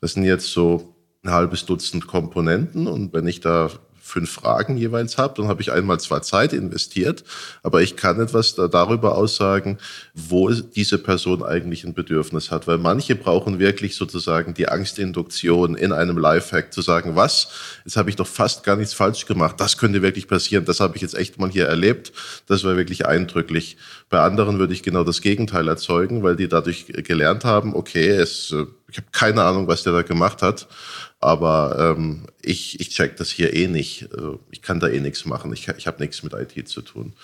Das 0.00 0.12
sind 0.12 0.22
jetzt 0.22 0.52
so 0.52 0.94
ein 1.24 1.32
halbes 1.32 1.66
Dutzend 1.66 2.06
Komponenten 2.06 2.86
und 2.86 3.12
wenn 3.12 3.26
ich 3.26 3.40
da 3.40 3.70
fünf 4.06 4.30
Fragen 4.30 4.76
jeweils 4.76 5.18
habe, 5.18 5.34
dann 5.36 5.48
habe 5.48 5.60
ich 5.60 5.72
einmal 5.72 5.98
zwar 5.98 6.22
Zeit 6.22 6.52
investiert, 6.52 7.24
aber 7.62 7.82
ich 7.82 7.96
kann 7.96 8.20
etwas 8.20 8.54
da 8.54 8.68
darüber 8.68 9.16
aussagen, 9.16 9.78
wo 10.14 10.50
diese 10.50 10.98
Person 10.98 11.42
eigentlich 11.42 11.84
ein 11.84 11.92
Bedürfnis 11.92 12.50
hat. 12.50 12.66
Weil 12.66 12.78
manche 12.78 13.16
brauchen 13.16 13.58
wirklich 13.58 13.96
sozusagen 13.96 14.54
die 14.54 14.68
Angstinduktion 14.68 15.74
in 15.74 15.92
einem 15.92 16.18
Lifehack 16.18 16.72
zu 16.72 16.82
sagen, 16.82 17.16
was, 17.16 17.48
jetzt 17.84 17.96
habe 17.96 18.08
ich 18.08 18.16
doch 18.16 18.26
fast 18.26 18.62
gar 18.62 18.76
nichts 18.76 18.94
falsch 18.94 19.26
gemacht, 19.26 19.56
das 19.58 19.76
könnte 19.76 20.02
wirklich 20.02 20.28
passieren, 20.28 20.64
das 20.64 20.80
habe 20.80 20.96
ich 20.96 21.02
jetzt 21.02 21.14
echt 21.14 21.38
mal 21.38 21.50
hier 21.50 21.66
erlebt, 21.66 22.12
das 22.46 22.62
war 22.62 22.76
wirklich 22.76 23.06
eindrücklich. 23.06 23.76
Bei 24.08 24.20
anderen 24.20 24.60
würde 24.60 24.72
ich 24.72 24.84
genau 24.84 25.02
das 25.02 25.20
Gegenteil 25.20 25.66
erzeugen, 25.66 26.22
weil 26.22 26.36
die 26.36 26.48
dadurch 26.48 26.86
gelernt 26.86 27.44
haben, 27.44 27.74
okay, 27.74 28.08
es, 28.08 28.52
äh, 28.52 28.66
ich 28.88 28.98
habe 28.98 29.08
keine 29.10 29.42
Ahnung, 29.42 29.66
was 29.66 29.82
der 29.82 29.92
da 29.92 30.02
gemacht 30.02 30.42
hat. 30.42 30.68
Aber 31.18 31.94
ähm, 31.96 32.26
ich, 32.42 32.78
ich 32.78 32.90
check 32.90 33.16
das 33.16 33.30
hier 33.30 33.54
eh 33.54 33.68
nicht. 33.68 34.08
Also 34.12 34.40
ich 34.50 34.60
kann 34.60 34.80
da 34.80 34.88
eh 34.88 35.00
nichts 35.00 35.24
machen. 35.24 35.52
Ich, 35.52 35.66
ich 35.68 35.86
habe 35.86 36.00
nichts 36.00 36.22
mit 36.22 36.34
IT 36.34 36.68
zu 36.68 36.82
tun. 36.82 37.14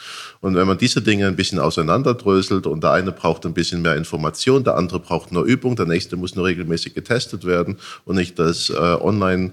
Und 0.40 0.54
wenn 0.54 0.66
man 0.66 0.78
diese 0.78 1.02
Dinge 1.02 1.26
ein 1.26 1.36
bisschen 1.36 1.58
auseinanderdröselt 1.58 2.66
und 2.66 2.82
der 2.82 2.92
eine 2.92 3.12
braucht 3.12 3.44
ein 3.44 3.52
bisschen 3.52 3.82
mehr 3.82 3.96
Information, 3.96 4.64
der 4.64 4.76
andere 4.76 4.98
braucht 4.98 5.30
nur 5.30 5.44
Übung, 5.44 5.76
der 5.76 5.86
nächste 5.86 6.16
muss 6.16 6.34
nur 6.34 6.46
regelmäßig 6.46 6.94
getestet 6.94 7.44
werden 7.44 7.76
und 8.04 8.16
nicht 8.16 8.38
das 8.38 8.70
äh, 8.70 8.74
online, 8.74 9.52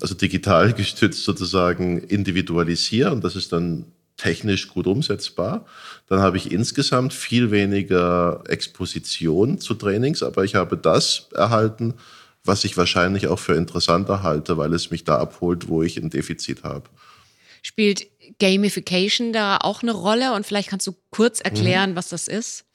also 0.00 0.14
digital 0.14 0.72
gestützt 0.74 1.24
sozusagen 1.24 1.98
individualisieren. 1.98 3.20
Das 3.20 3.34
ist 3.34 3.52
dann 3.52 3.86
technisch 4.16 4.68
gut 4.68 4.86
umsetzbar. 4.86 5.66
Dann 6.06 6.20
habe 6.20 6.36
ich 6.36 6.52
insgesamt 6.52 7.12
viel 7.12 7.50
weniger 7.50 8.44
Exposition 8.46 9.58
zu 9.58 9.74
Trainings, 9.74 10.22
aber 10.22 10.44
ich 10.44 10.54
habe 10.54 10.76
das 10.76 11.28
erhalten, 11.34 11.94
was 12.44 12.64
ich 12.64 12.76
wahrscheinlich 12.76 13.26
auch 13.26 13.38
für 13.38 13.54
interessanter 13.54 14.22
halte, 14.22 14.56
weil 14.58 14.72
es 14.74 14.90
mich 14.90 15.04
da 15.04 15.18
abholt, 15.18 15.68
wo 15.68 15.82
ich 15.82 15.96
ein 15.96 16.10
Defizit 16.10 16.62
habe. 16.62 16.84
Spielt 17.62 18.06
Gamification 18.38 19.32
da 19.32 19.56
auch 19.56 19.82
eine 19.82 19.92
Rolle? 19.92 20.34
Und 20.34 20.46
vielleicht 20.46 20.68
kannst 20.68 20.86
du 20.86 20.94
kurz 21.10 21.40
erklären, 21.40 21.92
mhm. 21.92 21.96
was 21.96 22.10
das 22.10 22.28
ist? 22.28 22.66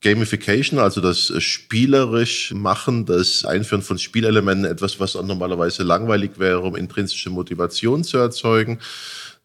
Gamification, 0.00 0.78
also 0.78 1.00
das 1.00 1.32
spielerisch 1.42 2.52
machen, 2.52 3.04
das 3.04 3.44
Einführen 3.44 3.82
von 3.82 3.98
Spielelementen, 3.98 4.64
etwas, 4.64 5.00
was 5.00 5.14
normalerweise 5.14 5.82
langweilig 5.82 6.32
wäre, 6.38 6.60
um 6.60 6.76
intrinsische 6.76 7.30
Motivation 7.30 8.04
zu 8.04 8.18
erzeugen. 8.18 8.78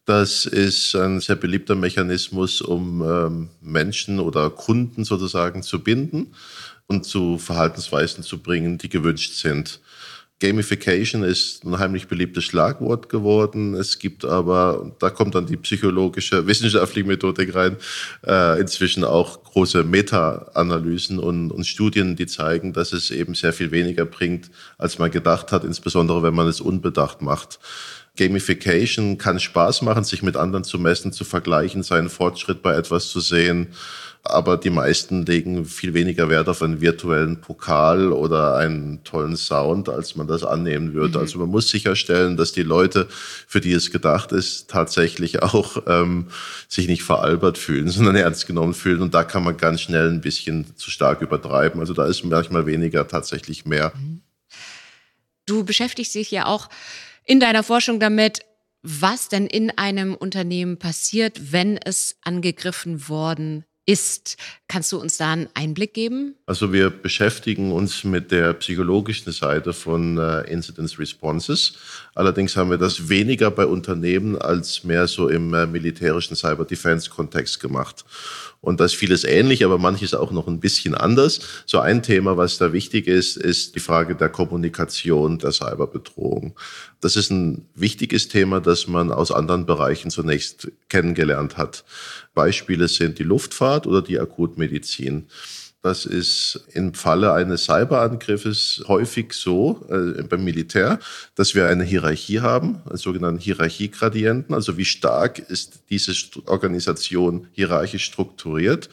Das 0.05 0.45
ist 0.45 0.95
ein 0.95 1.21
sehr 1.21 1.37
beliebter 1.37 1.75
Mechanismus, 1.75 2.61
um 2.61 3.01
ähm, 3.01 3.49
Menschen 3.61 4.19
oder 4.19 4.49
Kunden 4.49 5.05
sozusagen 5.05 5.63
zu 5.63 5.79
binden 5.79 6.35
und 6.93 7.03
zu 7.03 7.37
Verhaltensweisen 7.37 8.23
zu 8.23 8.41
bringen, 8.41 8.77
die 8.77 8.89
gewünscht 8.89 9.33
sind. 9.33 9.79
Gamification 10.43 11.23
ist 11.23 11.63
ein 11.63 11.79
heimlich 11.79 12.07
beliebtes 12.07 12.43
Schlagwort 12.43 13.07
geworden. 13.07 13.75
Es 13.75 13.97
gibt 13.97 14.25
aber, 14.25 14.93
da 14.99 15.09
kommt 15.09 15.35
dann 15.35 15.45
die 15.45 15.55
psychologische, 15.55 16.45
wissenschaftliche 16.47 17.07
Methodik 17.07 17.55
rein, 17.55 17.77
äh, 18.27 18.59
inzwischen 18.59 19.05
auch 19.05 19.41
große 19.43 19.85
Meta-Analysen 19.85 21.17
und, 21.17 21.51
und 21.51 21.65
Studien, 21.65 22.17
die 22.17 22.27
zeigen, 22.27 22.73
dass 22.73 22.91
es 22.91 23.09
eben 23.09 23.35
sehr 23.35 23.53
viel 23.53 23.71
weniger 23.71 24.03
bringt, 24.05 24.51
als 24.77 24.99
man 24.99 25.11
gedacht 25.11 25.53
hat, 25.53 25.63
insbesondere 25.63 26.23
wenn 26.23 26.33
man 26.33 26.47
es 26.47 26.59
unbedacht 26.59 27.21
macht. 27.21 27.59
Gamification 28.17 29.17
kann 29.17 29.39
Spaß 29.39 29.81
machen, 29.81 30.03
sich 30.03 30.21
mit 30.21 30.37
anderen 30.37 30.63
zu 30.63 30.77
messen, 30.77 31.11
zu 31.11 31.23
vergleichen, 31.23 31.83
seinen 31.83 32.09
Fortschritt 32.09 32.61
bei 32.61 32.75
etwas 32.75 33.09
zu 33.09 33.19
sehen 33.19 33.73
aber 34.25 34.55
die 34.55 34.69
meisten 34.69 35.25
legen 35.25 35.65
viel 35.65 35.93
weniger 35.93 36.29
Wert 36.29 36.47
auf 36.47 36.61
einen 36.61 36.79
virtuellen 36.79 37.41
Pokal 37.41 38.13
oder 38.13 38.55
einen 38.55 39.03
tollen 39.03 39.35
Sound, 39.35 39.89
als 39.89 40.15
man 40.15 40.27
das 40.27 40.45
annehmen 40.45 40.93
würde. 40.93 41.17
Mhm. 41.17 41.23
Also 41.23 41.39
man 41.39 41.49
muss 41.49 41.69
sicherstellen, 41.69 42.37
dass 42.37 42.53
die 42.53 42.63
Leute, 42.63 43.09
für 43.09 43.59
die 43.59 43.73
es 43.73 43.91
gedacht 43.91 44.31
ist, 44.31 44.69
tatsächlich 44.69 45.43
auch 45.43 45.83
ähm, 45.87 46.27
sich 46.69 46.87
nicht 46.87 47.03
veralbert 47.03 47.57
fühlen, 47.57 47.89
sondern 47.89 48.15
ernst 48.15 48.47
genommen 48.47 48.73
fühlen. 48.73 49.01
Und 49.01 49.13
da 49.13 49.25
kann 49.25 49.43
man 49.43 49.57
ganz 49.57 49.81
schnell 49.81 50.09
ein 50.09 50.21
bisschen 50.21 50.77
zu 50.77 50.89
stark 50.89 51.21
übertreiben. 51.21 51.81
Also 51.81 51.93
da 51.93 52.05
ist 52.05 52.23
manchmal 52.23 52.65
weniger 52.65 53.05
tatsächlich 53.05 53.65
mehr. 53.65 53.91
Mhm. 53.93 54.21
Du 55.45 55.65
beschäftigst 55.65 56.15
dich 56.15 56.31
ja 56.31 56.45
auch 56.45 56.69
in 57.25 57.39
deiner 57.39 57.63
Forschung 57.63 57.99
damit, 57.99 58.39
was 58.81 59.29
denn 59.29 59.47
in 59.47 59.71
einem 59.77 60.13
Unternehmen 60.13 60.77
passiert, 60.77 61.51
wenn 61.53 61.77
es 61.77 62.17
angegriffen 62.21 63.07
worden 63.07 63.65
ist. 63.85 64.37
Kannst 64.67 64.91
du 64.91 64.99
uns 64.99 65.17
da 65.17 65.33
einen 65.33 65.49
Einblick 65.53 65.93
geben? 65.93 66.35
Also 66.45 66.71
wir 66.71 66.89
beschäftigen 66.89 67.71
uns 67.71 68.03
mit 68.03 68.31
der 68.31 68.53
psychologischen 68.53 69.31
Seite 69.31 69.73
von 69.73 70.17
äh, 70.17 70.41
Incidence 70.51 70.99
Responses. 70.99 71.77
Allerdings 72.15 72.55
haben 72.55 72.69
wir 72.69 72.77
das 72.77 73.09
weniger 73.09 73.51
bei 73.51 73.65
Unternehmen 73.65 74.37
als 74.37 74.83
mehr 74.83 75.07
so 75.07 75.27
im 75.27 75.53
äh, 75.53 75.65
militärischen 75.65 76.35
Cyber 76.35 76.65
Defense 76.65 77.09
Kontext 77.09 77.59
gemacht. 77.59 78.05
Und 78.63 78.79
da 78.79 78.85
ist 78.85 78.95
vieles 78.95 79.25
ähnlich, 79.25 79.65
aber 79.65 79.77
manches 79.77 80.13
auch 80.13 80.31
noch 80.31 80.47
ein 80.47 80.61
bisschen 80.61 80.95
anders. 80.95 81.41
So 81.65 81.79
ein 81.79 82.01
Thema, 82.01 82.37
was 82.37 82.57
da 82.57 82.71
wichtig 82.71 83.07
ist, 83.07 83.35
ist 83.35 83.75
die 83.75 83.81
Frage 83.81 84.15
der 84.15 84.29
Kommunikation 84.29 85.37
der 85.37 85.51
Cyberbedrohung. 85.51 86.57
Das 87.01 87.17
ist 87.17 87.29
ein 87.29 87.67
wichtiges 87.75 88.29
Thema, 88.29 88.61
das 88.61 88.87
man 88.87 89.11
aus 89.11 89.33
anderen 89.33 89.65
Bereichen 89.65 90.11
zunächst 90.11 90.71
kennengelernt 90.87 91.57
hat. 91.57 91.83
Beispiele 92.33 92.87
sind 92.87 93.19
die 93.19 93.23
Luftfahrt 93.23 93.85
oder 93.85 94.01
die 94.01 94.17
Akutmedizin. 94.17 95.27
Das 95.83 96.05
ist 96.05 96.63
im 96.71 96.93
Falle 96.93 97.33
eines 97.33 97.65
Cyberangriffes 97.65 98.85
häufig 98.87 99.33
so 99.33 99.85
äh, 99.89 100.23
beim 100.23 100.45
Militär, 100.45 100.97
dass 101.35 101.55
wir 101.55 101.67
eine 101.67 101.83
Hierarchie 101.83 102.39
haben, 102.39 102.81
einen 102.87 102.97
sogenannten 102.97 103.41
Hierarchiegradienten. 103.41 104.55
Also 104.55 104.77
wie 104.77 104.85
stark 104.85 105.39
ist 105.39 105.83
diese 105.89 106.13
Organisation 106.45 107.49
hierarchisch 107.51 108.05
strukturiert? 108.05 108.89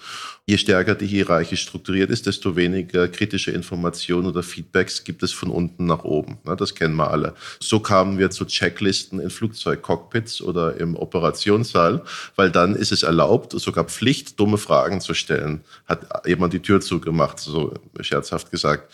Je 0.47 0.57
stärker 0.57 0.97
die 0.97 1.07
Hierarchie 1.07 1.57
strukturiert 1.57 2.11
ist, 2.11 2.27
desto 2.27 2.57
weniger 2.57 3.07
kritische 3.09 3.53
Informationen 3.53 4.27
oder 4.27 4.43
Feedbacks 4.43 5.05
gibt 5.05 5.23
es 5.23 5.33
von 5.33 5.49
unten 5.51 5.87
nach 5.87 6.03
oben. 6.03 6.39
Das 6.59 6.75
kennen 6.75 6.97
wir 6.97 7.11
alle. 7.11 7.35
So 7.61 7.79
kamen 7.79 8.19
wir 8.19 8.31
zu 8.31 8.45
Checklisten 8.45 9.21
in 9.21 9.31
Flugzeugcockpits 9.31 10.43
oder 10.43 10.77
im 10.79 10.97
Operationssaal, 10.97 12.03
weil 12.35 12.51
dann 12.51 12.75
ist 12.75 12.91
es 12.91 13.05
erlaubt, 13.05 13.53
sogar 13.53 13.85
Pflicht, 13.85 14.41
dumme 14.41 14.59
Fragen 14.59 15.01
zu 15.01 15.15
stellen. 15.15 15.61
Hat 15.87 16.27
jemand 16.27 16.53
die 16.53 16.61
Tür 16.63 16.81
zugemacht, 16.81 17.39
so 17.39 17.75
scherzhaft 18.01 18.51
gesagt 18.51 18.93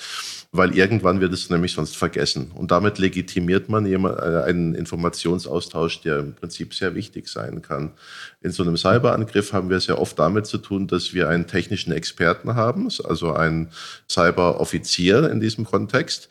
weil 0.56 0.76
irgendwann 0.76 1.20
wird 1.20 1.32
es 1.32 1.50
nämlich 1.50 1.72
sonst 1.72 1.96
vergessen. 1.96 2.50
Und 2.54 2.70
damit 2.70 2.98
legitimiert 2.98 3.68
man 3.68 3.86
äh, 3.86 4.42
einen 4.44 4.74
Informationsaustausch, 4.74 6.02
der 6.02 6.18
im 6.20 6.34
Prinzip 6.34 6.74
sehr 6.74 6.94
wichtig 6.94 7.28
sein 7.28 7.62
kann. 7.62 7.92
In 8.42 8.52
so 8.52 8.62
einem 8.62 8.76
Cyberangriff 8.76 9.52
haben 9.52 9.70
wir 9.70 9.80
sehr 9.80 10.00
oft 10.00 10.18
damit 10.18 10.46
zu 10.46 10.58
tun, 10.58 10.86
dass 10.86 11.14
wir 11.14 11.28
einen 11.28 11.46
technischen 11.46 11.92
Experten 11.92 12.54
haben, 12.54 12.88
also 13.04 13.32
einen 13.32 13.68
Cyberoffizier 14.08 15.30
in 15.30 15.40
diesem 15.40 15.64
Kontext, 15.64 16.28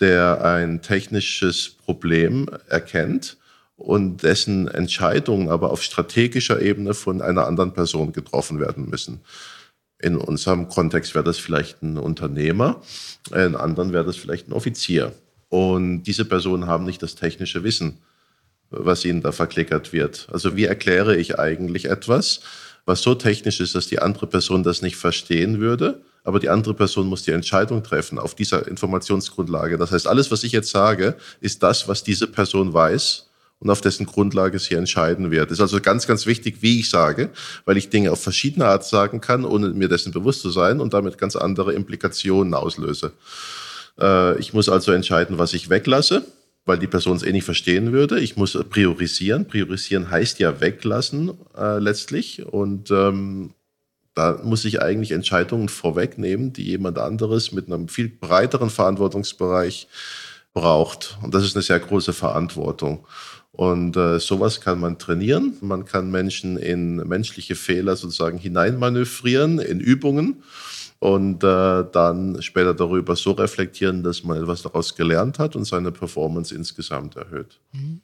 der 0.00 0.44
ein 0.44 0.82
technisches 0.82 1.70
Problem 1.70 2.48
erkennt 2.68 3.36
und 3.76 4.22
dessen 4.22 4.68
Entscheidungen 4.68 5.48
aber 5.48 5.70
auf 5.70 5.82
strategischer 5.82 6.60
Ebene 6.60 6.94
von 6.94 7.20
einer 7.22 7.46
anderen 7.46 7.72
Person 7.72 8.12
getroffen 8.12 8.58
werden 8.60 8.88
müssen. 8.88 9.20
In 9.98 10.16
unserem 10.16 10.68
Kontext 10.68 11.14
wäre 11.14 11.24
das 11.24 11.38
vielleicht 11.38 11.82
ein 11.82 11.96
Unternehmer, 11.96 12.82
in 13.34 13.56
anderen 13.56 13.92
wäre 13.92 14.04
das 14.04 14.16
vielleicht 14.16 14.48
ein 14.48 14.52
Offizier. 14.52 15.12
Und 15.48 16.02
diese 16.02 16.24
Personen 16.24 16.66
haben 16.66 16.84
nicht 16.84 17.02
das 17.02 17.14
technische 17.14 17.64
Wissen, 17.64 17.98
was 18.70 19.04
ihnen 19.04 19.22
da 19.22 19.32
verklickert 19.32 19.92
wird. 19.92 20.28
Also 20.30 20.56
wie 20.56 20.64
erkläre 20.64 21.16
ich 21.16 21.38
eigentlich 21.38 21.86
etwas, 21.86 22.40
was 22.84 23.02
so 23.02 23.14
technisch 23.14 23.60
ist, 23.60 23.74
dass 23.74 23.86
die 23.86 24.00
andere 24.00 24.26
Person 24.26 24.62
das 24.62 24.82
nicht 24.82 24.96
verstehen 24.96 25.60
würde, 25.60 26.02
aber 26.24 26.40
die 26.40 26.48
andere 26.48 26.74
Person 26.74 27.06
muss 27.06 27.22
die 27.22 27.30
Entscheidung 27.30 27.82
treffen 27.82 28.18
auf 28.18 28.34
dieser 28.34 28.66
Informationsgrundlage. 28.66 29.78
Das 29.78 29.92
heißt, 29.92 30.06
alles, 30.06 30.30
was 30.30 30.44
ich 30.44 30.52
jetzt 30.52 30.70
sage, 30.70 31.16
ist 31.40 31.62
das, 31.62 31.88
was 31.88 32.02
diese 32.02 32.26
Person 32.26 32.72
weiß 32.72 33.28
und 33.58 33.70
auf 33.70 33.80
dessen 33.80 34.06
Grundlage 34.06 34.58
sie 34.58 34.74
entscheiden 34.74 35.30
wird. 35.30 35.50
Es 35.50 35.58
ist 35.58 35.62
also 35.62 35.80
ganz, 35.80 36.06
ganz 36.06 36.26
wichtig, 36.26 36.58
wie 36.60 36.80
ich 36.80 36.90
sage, 36.90 37.30
weil 37.64 37.76
ich 37.76 37.88
Dinge 37.88 38.12
auf 38.12 38.22
verschiedene 38.22 38.66
Art 38.66 38.84
sagen 38.84 39.20
kann, 39.20 39.44
ohne 39.44 39.70
mir 39.70 39.88
dessen 39.88 40.12
bewusst 40.12 40.42
zu 40.42 40.50
sein 40.50 40.80
und 40.80 40.92
damit 40.92 41.18
ganz 41.18 41.36
andere 41.36 41.72
Implikationen 41.72 42.54
auslöse. 42.54 43.12
Äh, 43.98 44.38
ich 44.38 44.52
muss 44.52 44.68
also 44.68 44.92
entscheiden, 44.92 45.38
was 45.38 45.54
ich 45.54 45.70
weglasse, 45.70 46.26
weil 46.66 46.78
die 46.78 46.86
Person 46.86 47.16
es 47.16 47.22
eh 47.22 47.32
nicht 47.32 47.44
verstehen 47.44 47.92
würde. 47.92 48.20
Ich 48.20 48.36
muss 48.36 48.58
priorisieren. 48.68 49.46
Priorisieren 49.46 50.10
heißt 50.10 50.38
ja 50.38 50.60
weglassen 50.60 51.32
äh, 51.56 51.78
letztlich. 51.78 52.44
Und 52.44 52.90
ähm, 52.90 53.54
da 54.14 54.40
muss 54.42 54.64
ich 54.64 54.82
eigentlich 54.82 55.12
Entscheidungen 55.12 55.68
vorwegnehmen, 55.68 56.52
die 56.52 56.64
jemand 56.64 56.98
anderes 56.98 57.52
mit 57.52 57.66
einem 57.66 57.88
viel 57.88 58.08
breiteren 58.08 58.70
Verantwortungsbereich 58.70 59.88
braucht. 60.54 61.18
Und 61.22 61.34
das 61.34 61.44
ist 61.44 61.54
eine 61.54 61.62
sehr 61.62 61.78
große 61.78 62.12
Verantwortung. 62.12 63.06
Und 63.56 63.96
äh, 63.96 64.20
sowas 64.20 64.60
kann 64.60 64.80
man 64.80 64.98
trainieren. 64.98 65.56
Man 65.62 65.86
kann 65.86 66.10
Menschen 66.10 66.58
in 66.58 66.96
menschliche 66.96 67.54
Fehler 67.54 67.96
sozusagen 67.96 68.36
hineinmanövrieren, 68.36 69.58
in 69.60 69.80
Übungen 69.80 70.42
und 70.98 71.42
äh, 71.42 71.84
dann 71.90 72.42
später 72.42 72.74
darüber 72.74 73.16
so 73.16 73.32
reflektieren, 73.32 74.02
dass 74.02 74.24
man 74.24 74.42
etwas 74.42 74.60
daraus 74.60 74.94
gelernt 74.94 75.38
hat 75.38 75.56
und 75.56 75.64
seine 75.64 75.90
Performance 75.90 76.54
insgesamt 76.54 77.16
erhöht. 77.16 77.58
Mhm. 77.72 78.02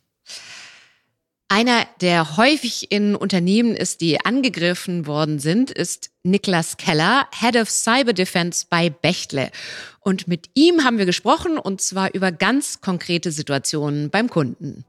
Einer, 1.49 1.85
der 2.01 2.39
häufig 2.39 2.91
in 2.91 3.15
Unternehmen 3.15 3.77
ist, 3.77 4.01
die 4.01 4.25
angegriffen 4.25 5.07
worden 5.07 5.39
sind, 5.39 5.71
ist 5.71 6.11
Niklas 6.23 6.79
Keller, 6.79 7.27
Head 7.39 7.57
of 7.57 7.69
Cyber 7.69 8.15
Defense 8.15 8.65
bei 8.71 8.89
Bechtle. 8.89 9.51
Und 10.01 10.27
mit 10.27 10.49
ihm 10.55 10.83
haben 10.83 10.97
wir 10.97 11.05
gesprochen 11.05 11.59
und 11.59 11.83
zwar 11.83 12.15
über 12.15 12.33
ganz 12.33 12.81
konkrete 12.81 13.31
Situationen 13.31 14.09
beim 14.09 14.31
Kunden. 14.31 14.87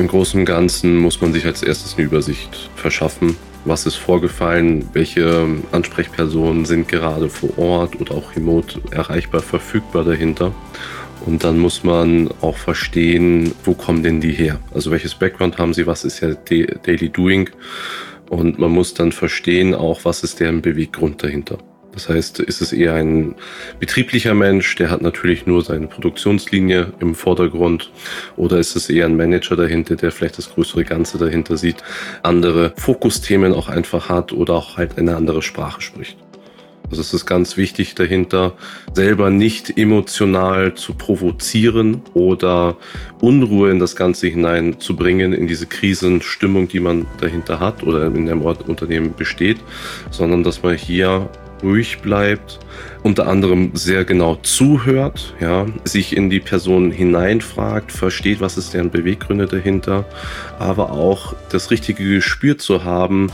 Im 0.00 0.08
Großen 0.08 0.40
und 0.40 0.46
Ganzen 0.46 0.96
muss 0.96 1.20
man 1.20 1.34
sich 1.34 1.44
als 1.44 1.62
erstes 1.62 1.96
eine 1.98 2.06
Übersicht 2.06 2.70
verschaffen. 2.74 3.36
Was 3.66 3.84
ist 3.84 3.96
vorgefallen? 3.96 4.88
Welche 4.94 5.46
Ansprechpersonen 5.72 6.64
sind 6.64 6.88
gerade 6.88 7.28
vor 7.28 7.58
Ort 7.58 8.00
oder 8.00 8.14
auch 8.14 8.34
remote 8.34 8.80
erreichbar, 8.92 9.42
verfügbar 9.42 10.04
dahinter? 10.04 10.54
Und 11.26 11.44
dann 11.44 11.58
muss 11.58 11.84
man 11.84 12.30
auch 12.40 12.56
verstehen, 12.56 13.52
wo 13.62 13.74
kommen 13.74 14.02
denn 14.02 14.22
die 14.22 14.32
her? 14.32 14.58
Also 14.72 14.90
welches 14.90 15.14
Background 15.14 15.58
haben 15.58 15.74
sie? 15.74 15.86
Was 15.86 16.04
ist 16.04 16.20
ja 16.20 16.32
Daily 16.32 17.10
Doing? 17.10 17.50
Und 18.30 18.58
man 18.58 18.70
muss 18.70 18.94
dann 18.94 19.12
verstehen 19.12 19.74
auch, 19.74 20.06
was 20.06 20.22
ist 20.22 20.40
deren 20.40 20.62
Beweggrund 20.62 21.22
dahinter. 21.22 21.58
Das 21.92 22.08
heißt, 22.08 22.40
ist 22.40 22.60
es 22.60 22.72
eher 22.72 22.94
ein 22.94 23.34
betrieblicher 23.80 24.34
Mensch, 24.34 24.76
der 24.76 24.90
hat 24.90 25.02
natürlich 25.02 25.46
nur 25.46 25.62
seine 25.62 25.88
Produktionslinie 25.88 26.92
im 27.00 27.14
Vordergrund, 27.14 27.90
oder 28.36 28.58
ist 28.58 28.76
es 28.76 28.88
eher 28.88 29.06
ein 29.06 29.16
Manager 29.16 29.56
dahinter, 29.56 29.96
der 29.96 30.12
vielleicht 30.12 30.38
das 30.38 30.50
größere 30.50 30.84
Ganze 30.84 31.18
dahinter 31.18 31.56
sieht, 31.56 31.82
andere 32.22 32.72
Fokusthemen 32.76 33.52
auch 33.52 33.68
einfach 33.68 34.08
hat 34.08 34.32
oder 34.32 34.54
auch 34.54 34.76
halt 34.76 34.98
eine 34.98 35.16
andere 35.16 35.42
Sprache 35.42 35.80
spricht. 35.80 36.16
Also 36.90 37.02
es 37.02 37.14
ist 37.14 37.24
ganz 37.24 37.56
wichtig 37.56 37.94
dahinter, 37.94 38.54
selber 38.94 39.30
nicht 39.30 39.78
emotional 39.78 40.74
zu 40.74 40.94
provozieren 40.94 42.02
oder 42.14 42.76
Unruhe 43.20 43.70
in 43.70 43.78
das 43.78 43.94
Ganze 43.94 44.26
hineinzubringen, 44.26 45.32
in 45.32 45.46
diese 45.46 45.66
Krisenstimmung, 45.66 46.66
die 46.66 46.80
man 46.80 47.06
dahinter 47.20 47.60
hat 47.60 47.84
oder 47.84 48.06
in 48.06 48.26
dem 48.26 48.42
Unternehmen 48.42 49.14
besteht, 49.16 49.58
sondern 50.10 50.42
dass 50.42 50.64
man 50.64 50.74
hier 50.74 51.28
ruhig 51.62 52.00
bleibt, 52.00 52.58
unter 53.02 53.26
anderem 53.26 53.70
sehr 53.74 54.04
genau 54.04 54.36
zuhört, 54.36 55.34
ja, 55.40 55.66
sich 55.84 56.16
in 56.16 56.30
die 56.30 56.40
Person 56.40 56.90
hineinfragt, 56.90 57.92
versteht, 57.92 58.40
was 58.40 58.56
ist 58.56 58.74
deren 58.74 58.90
Beweggründe 58.90 59.46
dahinter, 59.46 60.04
aber 60.58 60.92
auch 60.92 61.34
das 61.50 61.70
richtige 61.70 62.04
Gespür 62.04 62.58
zu 62.58 62.84
haben, 62.84 63.30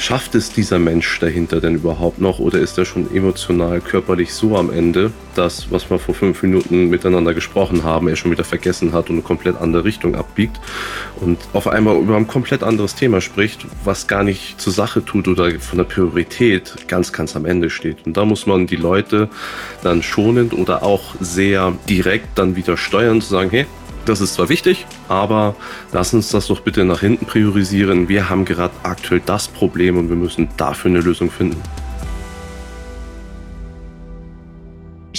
schafft 0.00 0.34
es 0.34 0.50
dieser 0.50 0.78
Mensch 0.78 1.18
dahinter 1.20 1.60
denn 1.60 1.74
überhaupt 1.74 2.20
noch 2.20 2.38
oder 2.38 2.58
ist 2.58 2.78
er 2.78 2.86
schon 2.86 3.14
emotional, 3.14 3.82
körperlich 3.82 4.32
so 4.32 4.56
am 4.56 4.72
Ende, 4.72 5.12
dass, 5.34 5.70
was 5.70 5.90
wir 5.90 5.98
vor 5.98 6.14
fünf 6.14 6.42
Minuten 6.42 6.88
miteinander 6.88 7.34
gesprochen 7.34 7.84
haben, 7.84 8.08
er 8.08 8.16
schon 8.16 8.30
wieder 8.30 8.44
vergessen 8.44 8.94
hat 8.94 9.10
und 9.10 9.16
eine 9.16 9.22
komplett 9.22 9.56
andere 9.60 9.84
Richtung 9.84 10.14
abbiegt 10.14 10.58
und 11.20 11.38
auf 11.52 11.68
einmal 11.68 11.96
über 11.96 12.16
ein 12.16 12.26
komplett 12.26 12.62
anderes 12.62 12.94
Thema 12.94 13.20
spricht, 13.20 13.66
was 13.84 14.06
gar 14.06 14.24
nicht 14.24 14.58
zur 14.58 14.72
Sache 14.72 15.04
tut 15.04 15.28
oder 15.28 15.60
von 15.60 15.76
der 15.76 15.84
Priorität 15.84 16.88
ganz, 16.88 17.12
ganz 17.12 17.36
am 17.36 17.44
Ende 17.44 17.68
steht. 17.68 18.06
Und 18.06 18.16
da 18.16 18.24
muss 18.24 18.46
man 18.46 18.66
die 18.66 18.76
Leute 18.76 19.28
dann 19.82 20.02
schonend 20.02 20.54
oder 20.54 20.82
auch 20.82 21.14
sehr 21.20 21.74
direkt 21.88 22.38
dann 22.38 22.56
wieder 22.56 22.78
steuern, 22.78 23.20
zu 23.20 23.28
sagen, 23.28 23.50
hey, 23.50 23.66
das 24.10 24.20
ist 24.20 24.34
zwar 24.34 24.48
wichtig, 24.48 24.86
aber 25.08 25.54
lass 25.92 26.12
uns 26.12 26.30
das 26.30 26.48
doch 26.48 26.60
bitte 26.60 26.84
nach 26.84 27.00
hinten 27.00 27.26
priorisieren. 27.26 28.08
Wir 28.08 28.28
haben 28.28 28.44
gerade 28.44 28.74
aktuell 28.82 29.22
das 29.24 29.48
Problem 29.48 29.96
und 29.96 30.08
wir 30.08 30.16
müssen 30.16 30.48
dafür 30.56 30.90
eine 30.90 31.00
Lösung 31.00 31.30
finden. 31.30 31.60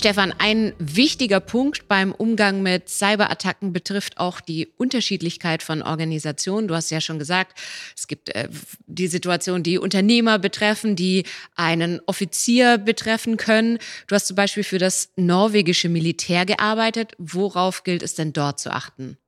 Stefan, 0.02 0.34
ein 0.40 0.74
wichtiger 0.80 1.40
Punkt 1.40 1.88
beim 1.88 2.12
Umgang 2.12 2.64
mit 2.64 2.90
Cyberattacken 2.90 3.72
betrifft 3.72 4.18
auch 4.18 4.42
die 4.42 4.68
Unterschiedlichkeit 4.78 5.62
von 5.62 5.84
Organisationen. 5.84 6.68
Du 6.68 6.74
hast 6.74 6.90
ja 6.90 7.00
schon 7.02 7.20
gesagt, 7.20 7.56
es 7.96 8.08
gibt 8.08 8.30
äh, 8.30 8.50
die 8.88 9.06
Situation, 9.06 9.62
die 9.62 9.78
Unternehmer 9.78 10.40
betreffen, 10.40 10.96
die 10.96 11.26
einen 11.56 12.02
Offizier 12.08 12.80
betreffen 12.80 13.38
können. 13.38 13.78
Du 14.08 14.16
hast 14.16 14.26
zum 14.26 14.36
Beispiel 14.36 14.64
für 14.64 14.80
das 14.80 15.12
norwegische 15.18 15.88
Militär 15.88 16.48
gearbeitet. 16.48 17.12
Worauf 17.20 17.84
gilt 17.84 18.02
es 18.02 18.16
denn 18.16 18.34
dort 18.34 18.60
zu 18.60 18.72
achten? 18.72 19.20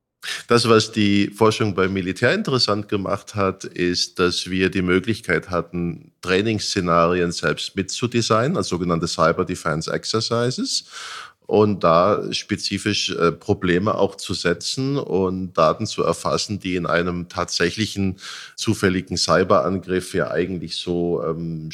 Das, 0.47 0.67
was 0.69 0.91
die 0.91 1.29
Forschung 1.29 1.75
beim 1.75 1.93
Militär 1.93 2.33
interessant 2.33 2.87
gemacht 2.87 3.35
hat, 3.35 3.65
ist, 3.65 4.19
dass 4.19 4.49
wir 4.49 4.69
die 4.69 4.81
Möglichkeit 4.81 5.49
hatten, 5.49 6.11
Trainingsszenarien 6.21 7.31
selbst 7.31 7.75
mitzudesignen, 7.75 8.57
als 8.57 8.69
sogenannte 8.69 9.07
Cyber 9.07 9.45
Defense 9.45 9.91
Exercises 9.91 10.85
und 11.45 11.83
da 11.83 12.31
spezifisch 12.31 13.09
äh, 13.11 13.31
Probleme 13.31 13.95
auch 13.95 14.15
zu 14.15 14.33
setzen 14.33 14.97
und 14.97 15.53
Daten 15.53 15.85
zu 15.85 16.03
erfassen, 16.03 16.59
die 16.59 16.75
in 16.75 16.85
einem 16.85 17.27
tatsächlichen 17.27 18.17
zufälligen 18.55 19.17
Cyberangriff 19.17 20.13
ja 20.13 20.31
eigentlich 20.31 20.75
so 20.77 21.23
ähm, 21.23 21.69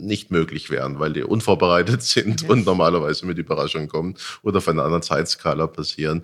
nicht 0.00 0.30
möglich 0.30 0.70
wären, 0.70 0.98
weil 0.98 1.12
die 1.12 1.22
unvorbereitet 1.22 2.02
sind 2.10 2.48
und 2.48 2.66
normalerweise 2.66 3.26
mit 3.26 3.38
Überraschungen 3.38 3.88
kommen 3.88 4.14
oder 4.42 4.58
auf 4.58 4.68
einer 4.68 4.84
anderen 4.84 5.02
Zeitskala 5.02 5.66
passieren. 5.66 6.22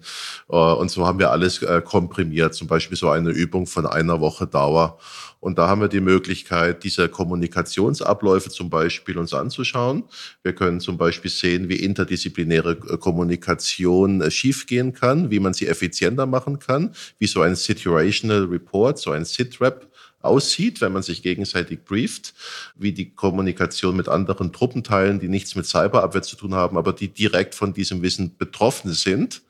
Äh, 0.49 0.57
und 0.57 0.91
so 0.91 1.07
haben 1.07 1.19
wir 1.19 1.31
alles 1.31 1.63
äh, 1.63 1.83
komprimiert, 1.85 2.55
zum 2.55 2.67
Beispiel 2.67 2.97
so 2.97 3.11
eine 3.11 3.31
Übung 3.31 3.67
von 3.67 3.87
einer 3.87 4.21
Woche 4.21 4.47
Dauer. 4.47 4.99
Und 5.41 5.59
da 5.59 5.69
haben 5.69 5.81
wir 5.81 5.89
die 5.89 6.01
Möglichkeit, 6.01 6.83
diese 6.83 7.09
Kommunikationsabläufe 7.09 8.51
zum 8.51 8.71
Beispiel 8.71 9.19
uns 9.19 9.33
anzuschauen. 9.35 10.05
Wir 10.43 10.55
können 10.55 10.81
zum 10.81 10.97
Beispiel 10.97 11.31
sehen, 11.31 11.69
wie 11.69 11.77
interdisziplinäre 11.77 12.73
äh, 12.73 12.97
Kommunikation 12.97 14.29
schiefgehen 14.31 14.93
kann, 14.93 15.31
wie 15.31 15.41
man 15.41 15.55
sie 15.55 15.69
effizienter 15.69 16.27
machen 16.27 16.59
kann, 16.59 16.95
wie 17.19 17.27
so 17.27 17.43
ein 17.43 17.55
Situational 17.55 18.45
Report, 18.45 18.99
so 18.99 19.13
ein 19.13 19.25
SITREP 19.25 19.89
aussieht, 20.27 20.81
wenn 20.81 20.93
man 20.93 21.03
sich 21.03 21.23
gegenseitig 21.23 21.85
brieft, 21.85 22.35
wie 22.77 22.93
die 22.93 23.11
Kommunikation 23.11 23.97
mit 23.97 24.09
anderen 24.09 24.53
Truppenteilen, 24.53 25.21
die 25.21 25.29
nichts 25.29 25.55
mit 25.55 25.67
Cyberabwehr 25.67 26.23
zu 26.23 26.37
tun 26.37 26.55
haben, 26.55 26.77
aber 26.77 26.93
die 26.93 27.09
direkt 27.09 27.55
von 27.55 27.73
diesem 27.73 28.03
Wissen 28.03 28.37
betroffen 28.37 28.93
sind 28.93 29.43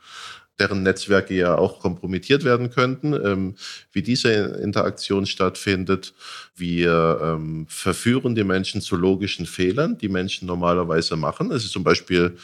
deren 0.59 0.83
Netzwerke 0.83 1.35
ja 1.35 1.57
auch 1.57 1.81
kompromittiert 1.81 2.45
werden 2.45 2.71
könnten, 2.71 3.12
ähm, 3.12 3.55
wie 3.93 4.03
diese 4.03 4.31
Interaktion 4.31 5.27
stattfindet. 5.27 6.15
Wir 6.55 7.21
ähm, 7.23 7.67
verführen 7.69 8.35
die 8.35 8.45
Menschen 8.45 8.81
zu 8.81 8.97
logischen 8.97 9.47
Fehlern, 9.47 9.99
die 9.99 10.09
Menschen 10.09 10.47
normalerweise 10.47 11.17
machen. 11.17 11.51
Es 11.51 11.65
ist 11.65 11.73
zum 11.73 11.85
Beispiel 11.85 12.37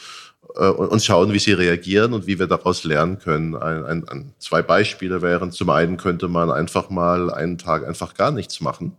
und 0.55 1.03
schauen, 1.03 1.33
wie 1.33 1.39
sie 1.39 1.53
reagieren 1.53 2.13
und 2.13 2.27
wie 2.27 2.37
wir 2.37 2.47
daraus 2.47 2.83
lernen 2.83 3.19
können. 3.19 3.55
Ein, 3.55 3.85
ein, 3.85 4.07
ein, 4.07 4.33
zwei 4.39 4.61
Beispiele 4.61 5.21
wären, 5.21 5.51
zum 5.51 5.69
einen 5.69 5.97
könnte 5.97 6.27
man 6.27 6.51
einfach 6.51 6.89
mal 6.89 7.31
einen 7.31 7.57
Tag 7.57 7.87
einfach 7.87 8.13
gar 8.13 8.31
nichts 8.31 8.61
machen. 8.61 8.97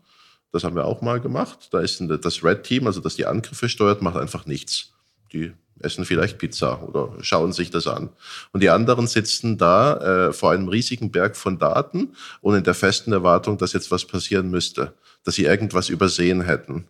Das 0.53 0.64
haben 0.64 0.77
wir 0.77 0.85
auch 0.85 1.03
mal 1.03 1.21
gemacht. 1.21 1.69
Da 1.73 1.81
ist 1.81 2.03
das 2.23 2.45
Red 2.45 2.62
Team, 2.62 2.87
also 2.87 3.01
das 3.01 3.17
die 3.17 3.27
Angriffe 3.27 3.69
steuert, 3.69 4.03
macht 4.03 4.17
einfach 4.17 4.47
nichts. 4.47 4.93
Die 5.33 5.53
essen 5.81 6.05
vielleicht 6.05 6.38
Pizza 6.38 6.83
oder 6.83 7.12
schauen 7.21 7.53
sich 7.53 7.71
das 7.71 7.87
an. 7.87 8.11
Und 8.53 8.62
die 8.62 8.71
anderen 8.71 9.07
sitzen 9.07 9.59
da 9.59 10.29
äh, 10.29 10.33
vor 10.33 10.53
einem 10.53 10.69
riesigen 10.69 11.11
Berg 11.11 11.37
von 11.37 11.59
Daten 11.59 12.14
und 12.40 12.55
in 12.55 12.64
der 12.64 12.75
festen 12.75 13.12
Erwartung, 13.12 13.59
dass 13.59 13.73
jetzt 13.73 13.90
was 13.90 14.05
passieren 14.05 14.51
müsste, 14.51 14.95
dass 15.25 15.35
sie 15.35 15.45
irgendwas 15.45 15.88
übersehen 15.88 16.43
hätten. 16.43 16.87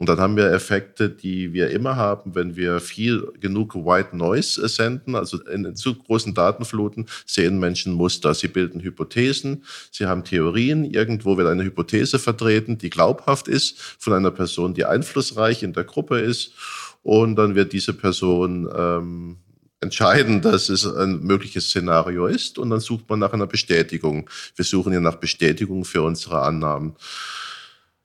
Und 0.00 0.08
dann 0.08 0.18
haben 0.18 0.34
wir 0.34 0.50
Effekte, 0.50 1.10
die 1.10 1.52
wir 1.52 1.68
immer 1.68 1.94
haben, 1.94 2.34
wenn 2.34 2.56
wir 2.56 2.80
viel 2.80 3.30
genug 3.38 3.74
White 3.74 4.16
Noise 4.16 4.66
senden, 4.66 5.14
also 5.14 5.38
in 5.44 5.76
zu 5.76 5.94
großen 5.94 6.32
Datenfluten 6.32 7.04
sehen 7.26 7.58
Menschen 7.58 7.92
Muster. 7.92 8.32
Sie 8.32 8.48
bilden 8.48 8.80
Hypothesen, 8.80 9.62
sie 9.90 10.06
haben 10.06 10.24
Theorien. 10.24 10.86
Irgendwo 10.86 11.36
wird 11.36 11.48
eine 11.48 11.64
Hypothese 11.64 12.18
vertreten, 12.18 12.78
die 12.78 12.88
glaubhaft 12.88 13.46
ist, 13.46 13.78
von 13.98 14.14
einer 14.14 14.30
Person, 14.30 14.72
die 14.72 14.86
einflussreich 14.86 15.62
in 15.62 15.74
der 15.74 15.84
Gruppe 15.84 16.18
ist. 16.18 16.54
Und 17.02 17.36
dann 17.36 17.54
wird 17.54 17.74
diese 17.74 17.92
Person 17.92 18.70
ähm, 18.74 19.36
entscheiden, 19.80 20.40
dass 20.40 20.70
es 20.70 20.86
ein 20.86 21.20
mögliches 21.20 21.66
Szenario 21.66 22.26
ist. 22.26 22.58
Und 22.58 22.70
dann 22.70 22.80
sucht 22.80 23.06
man 23.10 23.18
nach 23.18 23.34
einer 23.34 23.46
Bestätigung. 23.46 24.30
Wir 24.56 24.64
suchen 24.64 24.94
ja 24.94 25.00
nach 25.00 25.16
Bestätigung 25.16 25.84
für 25.84 26.00
unsere 26.00 26.40
Annahmen. 26.40 26.96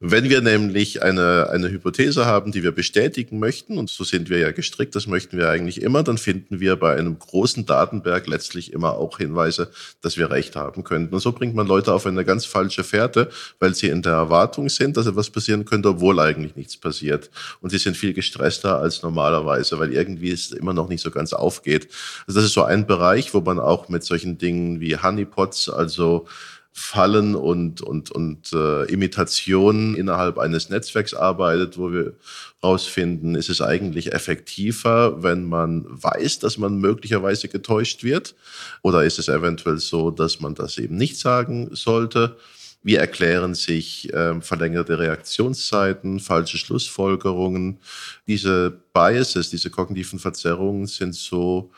Wenn 0.01 0.29
wir 0.29 0.41
nämlich 0.41 1.03
eine, 1.03 1.49
eine 1.49 1.71
Hypothese 1.71 2.25
haben, 2.25 2.51
die 2.51 2.63
wir 2.63 2.73
bestätigen 2.73 3.39
möchten, 3.39 3.77
und 3.77 3.89
so 3.89 4.03
sind 4.03 4.29
wir 4.29 4.39
ja 4.39 4.51
gestrickt, 4.51 4.93
das 4.93 5.07
möchten 5.07 5.37
wir 5.37 5.49
eigentlich 5.49 5.81
immer, 5.81 6.03
dann 6.03 6.17
finden 6.17 6.59
wir 6.59 6.75
bei 6.75 6.97
einem 6.97 7.17
großen 7.17 7.65
Datenberg 7.65 8.27
letztlich 8.27 8.73
immer 8.73 8.97
auch 8.97 9.19
Hinweise, 9.19 9.71
dass 10.01 10.17
wir 10.17 10.29
recht 10.29 10.57
haben 10.57 10.83
könnten. 10.83 11.13
Und 11.13 11.21
so 11.21 11.31
bringt 11.31 11.55
man 11.55 11.65
Leute 11.65 11.93
auf 11.93 12.05
eine 12.05 12.25
ganz 12.25 12.43
falsche 12.43 12.83
Fährte, 12.83 13.29
weil 13.59 13.73
sie 13.73 13.87
in 13.87 14.01
der 14.01 14.11
Erwartung 14.11 14.67
sind, 14.67 14.97
dass 14.97 15.07
etwas 15.07 15.29
passieren 15.29 15.63
könnte, 15.63 15.87
obwohl 15.87 16.19
eigentlich 16.19 16.57
nichts 16.57 16.75
passiert. 16.75 17.29
Und 17.61 17.69
sie 17.69 17.77
sind 17.77 17.95
viel 17.95 18.13
gestresster 18.13 18.79
als 18.79 19.01
normalerweise, 19.01 19.79
weil 19.79 19.93
irgendwie 19.93 20.31
es 20.31 20.51
immer 20.51 20.73
noch 20.73 20.89
nicht 20.89 21.01
so 21.01 21.09
ganz 21.09 21.31
aufgeht. 21.31 21.87
Also 22.27 22.41
das 22.41 22.47
ist 22.47 22.53
so 22.53 22.63
ein 22.63 22.85
Bereich, 22.85 23.33
wo 23.33 23.39
man 23.39 23.59
auch 23.59 23.87
mit 23.87 24.03
solchen 24.03 24.37
Dingen 24.37 24.81
wie 24.81 24.97
Honeypots, 24.97 25.69
also 25.69 26.27
Fallen 26.77 27.35
und, 27.35 27.79
und, 27.79 28.11
und 28.11 28.51
äh, 28.51 28.83
Imitationen 28.91 29.95
innerhalb 29.95 30.37
eines 30.37 30.69
Netzwerks 30.69 31.13
arbeitet, 31.13 31.77
wo 31.77 31.93
wir 31.93 32.17
rausfinden, 32.61 33.35
ist 33.35 33.47
es 33.47 33.61
eigentlich 33.61 34.11
effektiver, 34.11 35.23
wenn 35.23 35.45
man 35.45 35.85
weiß, 35.87 36.39
dass 36.39 36.57
man 36.57 36.79
möglicherweise 36.79 37.47
getäuscht 37.47 38.03
wird? 38.03 38.35
Oder 38.81 39.05
ist 39.05 39.19
es 39.19 39.29
eventuell 39.29 39.77
so, 39.77 40.11
dass 40.11 40.41
man 40.41 40.53
das 40.53 40.77
eben 40.77 40.97
nicht 40.97 41.17
sagen 41.17 41.69
sollte? 41.71 42.35
Wie 42.83 42.95
erklären 42.95 43.55
sich 43.55 44.13
äh, 44.13 44.41
verlängerte 44.41 44.99
Reaktionszeiten, 44.99 46.19
falsche 46.19 46.57
Schlussfolgerungen? 46.57 47.79
Diese 48.27 48.81
Biases, 48.93 49.49
diese 49.49 49.69
kognitiven 49.69 50.19
Verzerrungen 50.19 50.87
sind 50.87 51.15
so 51.15 51.71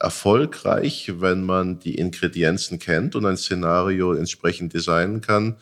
erfolgreich, 0.00 1.12
wenn 1.18 1.44
man 1.44 1.78
die 1.78 1.96
Ingredienzen 1.96 2.78
kennt 2.78 3.16
und 3.16 3.26
ein 3.26 3.36
Szenario 3.36 4.12
entsprechend 4.12 4.74
designen 4.74 5.20
kann, 5.20 5.56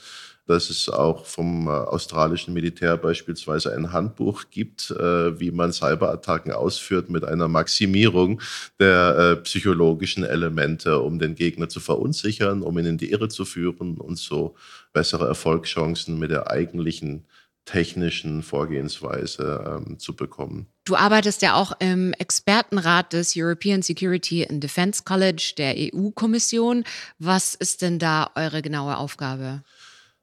dass 0.47 0.71
es 0.71 0.89
auch 0.89 1.27
vom 1.27 1.67
äh, 1.67 1.71
australischen 1.71 2.55
Militär 2.55 2.97
beispielsweise 2.97 3.75
ein 3.75 3.93
Handbuch 3.93 4.45
gibt, 4.51 4.91
äh, 4.93 5.41
wie 5.41 5.51
man 5.51 5.73
Cyberattacken 5.73 6.53
ausführt 6.53 7.11
mit 7.11 7.25
einer 7.25 7.49
Maximierung 7.49 8.41
der 8.79 9.17
äh, 9.19 9.37
psychologischen 9.43 10.25
Elemente, 10.25 11.01
um 11.01 11.19
den 11.19 11.35
Gegner 11.35 11.69
zu 11.69 11.81
verunsichern, 11.81 12.63
um 12.63 12.79
ihn 12.79 12.87
in 12.87 12.99
die 12.99 13.11
Irre 13.11 13.29
zu 13.29 13.45
führen 13.45 13.99
und 13.99 14.19
so 14.19 14.55
bessere 14.93 15.27
Erfolgschancen 15.27 16.19
mit 16.19 16.31
der 16.31 16.51
eigentlichen 16.51 17.25
technischen 17.67 18.43
Vorgehensweise 18.43 19.83
ähm, 19.87 19.99
zu 19.99 20.17
bekommen. 20.17 20.69
Du 20.85 20.97
arbeitest 20.97 21.43
ja 21.43 21.55
auch 21.55 21.73
im 21.81 22.15
Expertenrat 22.15 23.13
des 23.13 23.35
European 23.37 23.83
Security 23.83 24.47
and 24.49 24.63
Defense 24.63 25.03
College 25.05 25.53
der 25.59 25.75
EU-Kommission. 25.77 26.85
Was 27.19 27.55
ist 27.55 27.83
denn 27.83 27.99
da 27.99 28.31
eure 28.37 28.63
genaue 28.63 28.97
Aufgabe? 28.97 29.63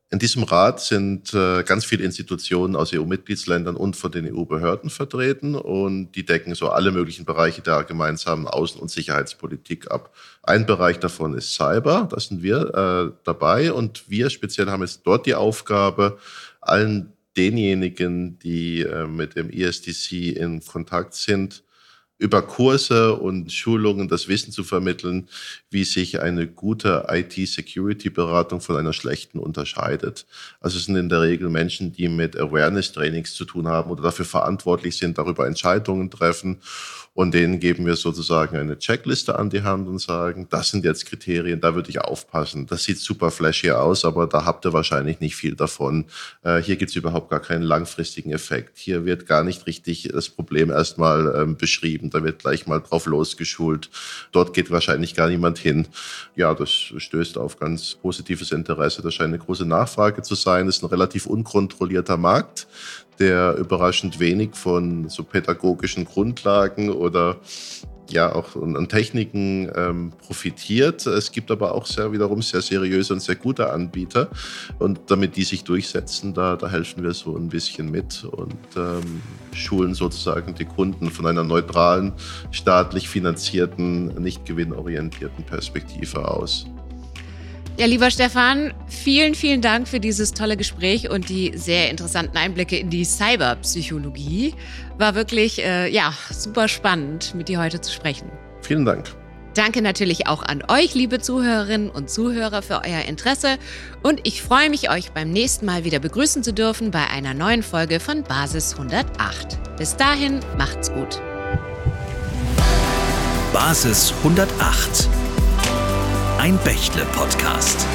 In 0.10 0.19
diesem 0.19 0.43
Rat 0.43 0.79
sind 0.79 1.34
äh, 1.34 1.63
ganz 1.63 1.86
viele 1.86 2.03
Institutionen 2.03 2.75
aus 2.75 2.93
EU-Mitgliedsländern 2.93 3.75
und 3.75 3.95
von 3.95 4.12
den 4.12 4.32
EU-Behörden 4.32 4.91
vertreten 4.91 5.56
und 5.56 6.12
die 6.12 6.23
decken 6.23 6.53
so 6.53 6.69
alle 6.69 6.91
möglichen 6.91 7.25
Bereiche 7.25 7.63
der 7.63 7.84
gemeinsamen 7.84 8.47
Außen- 8.47 8.77
und 8.77 8.91
Sicherheitspolitik 8.91 9.89
ab. 9.89 10.13
Ein 10.43 10.67
Bereich 10.67 10.99
davon 10.99 11.34
ist 11.34 11.56
Cyber, 11.56 12.08
da 12.12 12.19
sind 12.19 12.43
wir 12.43 12.75
äh, 12.75 13.17
dabei 13.23 13.73
und 13.73 14.08
wir 14.08 14.29
speziell 14.29 14.69
haben 14.69 14.84
jetzt 14.84 15.01
dort 15.03 15.25
die 15.25 15.34
Aufgabe, 15.34 16.19
allen 16.62 17.12
denjenigen, 17.38 18.39
die 18.39 18.82
äh, 18.82 19.08
mit 19.08 19.36
dem 19.36 19.50
ESDC 19.50 20.36
in 20.38 20.63
Kontakt 20.63 21.13
sind, 21.15 21.63
über 22.17 22.41
Kurse 22.41 23.15
und 23.15 23.52
Schulungen 23.52 24.08
das 24.08 24.28
Wissen 24.28 24.52
zu 24.52 24.63
vermitteln, 24.63 25.28
wie 25.69 25.84
sich 25.84 26.21
eine 26.21 26.47
gute 26.47 27.08
IT-Security-Beratung 27.10 28.62
von 28.62 28.78
einer 28.78 28.93
schlechten 28.93 29.39
unterscheidet. 29.39 30.26
Also 30.62 30.78
es 30.78 30.86
sind 30.86 30.95
in 30.95 31.10
der 31.10 31.21
Regel 31.21 31.49
Menschen, 31.49 31.91
die 31.91 32.08
mit 32.08 32.38
Awareness-Trainings 32.38 33.34
zu 33.34 33.45
tun 33.45 33.67
haben 33.67 33.91
oder 33.91 34.04
dafür 34.04 34.26
verantwortlich 34.26 34.97
sind, 34.97 35.17
darüber 35.17 35.47
Entscheidungen 35.47 36.10
treffen 36.12 36.60
und 37.15 37.34
denen 37.34 37.60
geben 37.60 37.86
wir 37.86 37.95
sozusagen 37.95 38.58
eine 38.58 38.80
Checkliste 38.80 39.38
an 39.38 39.52
die 39.52 39.62
Hand 39.62 39.88
und 39.88 39.99
sagen, 39.99 40.47
das 40.49 40.69
sind 40.69 40.84
jetzt 40.84 41.06
Kriterien, 41.06 41.62
da 41.62 41.76
würde 41.76 41.91
ich 41.91 42.02
aufpassen. 42.02 42.65
Das 42.65 42.84
sieht 42.84 42.97
super 42.97 43.30
flashy 43.30 43.69
aus, 43.69 44.04
aber 44.04 44.26
da 44.26 44.45
habt 44.45 44.65
ihr 44.65 44.73
wahrscheinlich 44.73 45.19
nicht 45.19 45.36
viel 45.36 45.56
davon. 45.56 46.06
Äh, 46.41 46.58
hier 46.58 46.76
gibt 46.76 46.89
es 46.89 46.95
überhaupt 46.95 47.30
gar 47.30 47.39
keinen 47.39 47.62
langfristigen 47.62 48.32
Effekt. 48.32 48.80
Hier 48.80 49.06
wird 49.06 49.28
gar 49.28 49.43
nicht 49.43 49.67
richtig 49.67 50.10
das 50.12 50.30
Problem 50.30 50.71
erstmal 50.71 51.36
ähm, 51.36 51.56
beschrieben. 51.56 52.10
Da 52.13 52.23
wird 52.23 52.39
gleich 52.39 52.67
mal 52.67 52.80
drauf 52.80 53.06
losgeschult. 53.06 53.89
Dort 54.32 54.54
geht 54.54 54.71
wahrscheinlich 54.71 55.15
gar 55.15 55.28
niemand 55.28 55.58
hin. 55.58 55.88
Ja, 56.36 56.54
das 56.54 56.71
stößt 56.71 57.38
auf 57.38 57.58
ganz 57.60 57.95
positives 57.95 58.52
Interesse. 58.52 59.02
Das 59.02 59.13
scheint 59.13 59.30
eine 59.30 59.39
große 59.39 59.65
Nachfrage 59.65 60.21
zu 60.21 60.36
sein. 60.36 60.65
Das 60.65 60.78
ist 60.78 60.84
ein 60.84 60.89
relativ 60.89 61.26
unkontrollierter 61.26 62.17
Markt 62.17 62.67
der 63.19 63.56
überraschend 63.58 64.19
wenig 64.19 64.56
von 64.56 65.10
so 65.10 65.23
pädagogischen 65.23 66.06
Grundlagen 66.06 66.89
oder 66.89 67.38
ja 68.09 68.33
auch 68.33 68.55
an 68.55 68.87
Techniken 68.89 69.71
ähm, 69.75 70.11
profitiert. 70.25 71.05
Es 71.05 71.31
gibt 71.31 71.51
aber 71.51 71.73
auch 71.73 71.85
sehr 71.85 72.11
wiederum 72.11 72.41
sehr 72.41 72.61
seriöse 72.61 73.13
und 73.13 73.21
sehr 73.21 73.35
gute 73.35 73.71
Anbieter. 73.71 74.29
Und 74.79 74.99
damit 75.07 75.35
die 75.35 75.43
sich 75.43 75.63
durchsetzen, 75.63 76.33
da, 76.33 76.55
da 76.55 76.69
helfen 76.69 77.03
wir 77.03 77.13
so 77.13 77.35
ein 77.35 77.49
bisschen 77.49 77.89
mit 77.91 78.23
und 78.23 78.55
ähm, 78.75 79.21
schulen 79.53 79.93
sozusagen 79.93 80.55
die 80.55 80.65
Kunden 80.65 81.09
von 81.09 81.25
einer 81.25 81.43
neutralen, 81.43 82.13
staatlich 82.51 83.09
finanzierten, 83.09 84.07
nicht 84.21 84.45
gewinnorientierten 84.45 85.43
Perspektive 85.45 86.27
aus. 86.27 86.65
Ja, 87.75 87.88
lieber 87.88 88.12
Stefan, 88.12 88.71
vielen, 88.88 89.33
vielen 89.33 89.62
Dank 89.62 89.88
für 89.88 89.99
dieses 89.99 90.33
tolle 90.33 90.57
Gespräch 90.57 91.09
und 91.09 91.29
die 91.29 91.53
sehr 91.55 91.89
interessanten 91.89 92.38
Einblicke 92.38 92.77
in 92.77 92.91
die 92.91 93.03
Cyberpsychologie. 93.03 94.53
War 94.99 95.15
wirklich, 95.15 95.63
äh, 95.63 95.89
ja, 95.89 96.13
super 96.29 96.67
spannend, 96.67 97.33
mit 97.33 97.49
dir 97.49 97.59
heute 97.59 97.81
zu 97.81 97.91
sprechen. 97.91 98.31
Vielen 98.62 98.86
Dank. 98.86 99.15
Danke 99.55 99.81
natürlich 99.81 100.27
auch 100.27 100.43
an 100.43 100.63
euch, 100.67 100.93
liebe 100.93 101.19
Zuhörerinnen 101.19 101.89
und 101.89 102.12
Zuhörer, 102.12 102.62
für 102.62 102.81
euer 102.86 103.05
Interesse. 103.07 103.57
Und 104.03 104.21
ich 104.23 104.43
freue 104.43 104.69
mich, 104.69 104.91
euch 104.91 105.12
beim 105.12 105.31
nächsten 105.31 105.65
Mal 105.65 105.83
wieder 105.83 105.99
begrüßen 105.99 106.43
zu 106.43 106.53
dürfen 106.53 106.91
bei 106.91 107.07
einer 107.07 107.33
neuen 107.33 107.63
Folge 107.63 107.99
von 107.99 108.23
Basis 108.23 108.73
108. 108.73 109.77
Bis 109.77 109.95
dahin, 109.95 110.41
macht's 110.59 110.91
gut. 110.91 111.19
Basis 113.51 114.13
108 114.19 115.09
ein 116.43 116.60
Bächle-Podcast. 116.65 117.88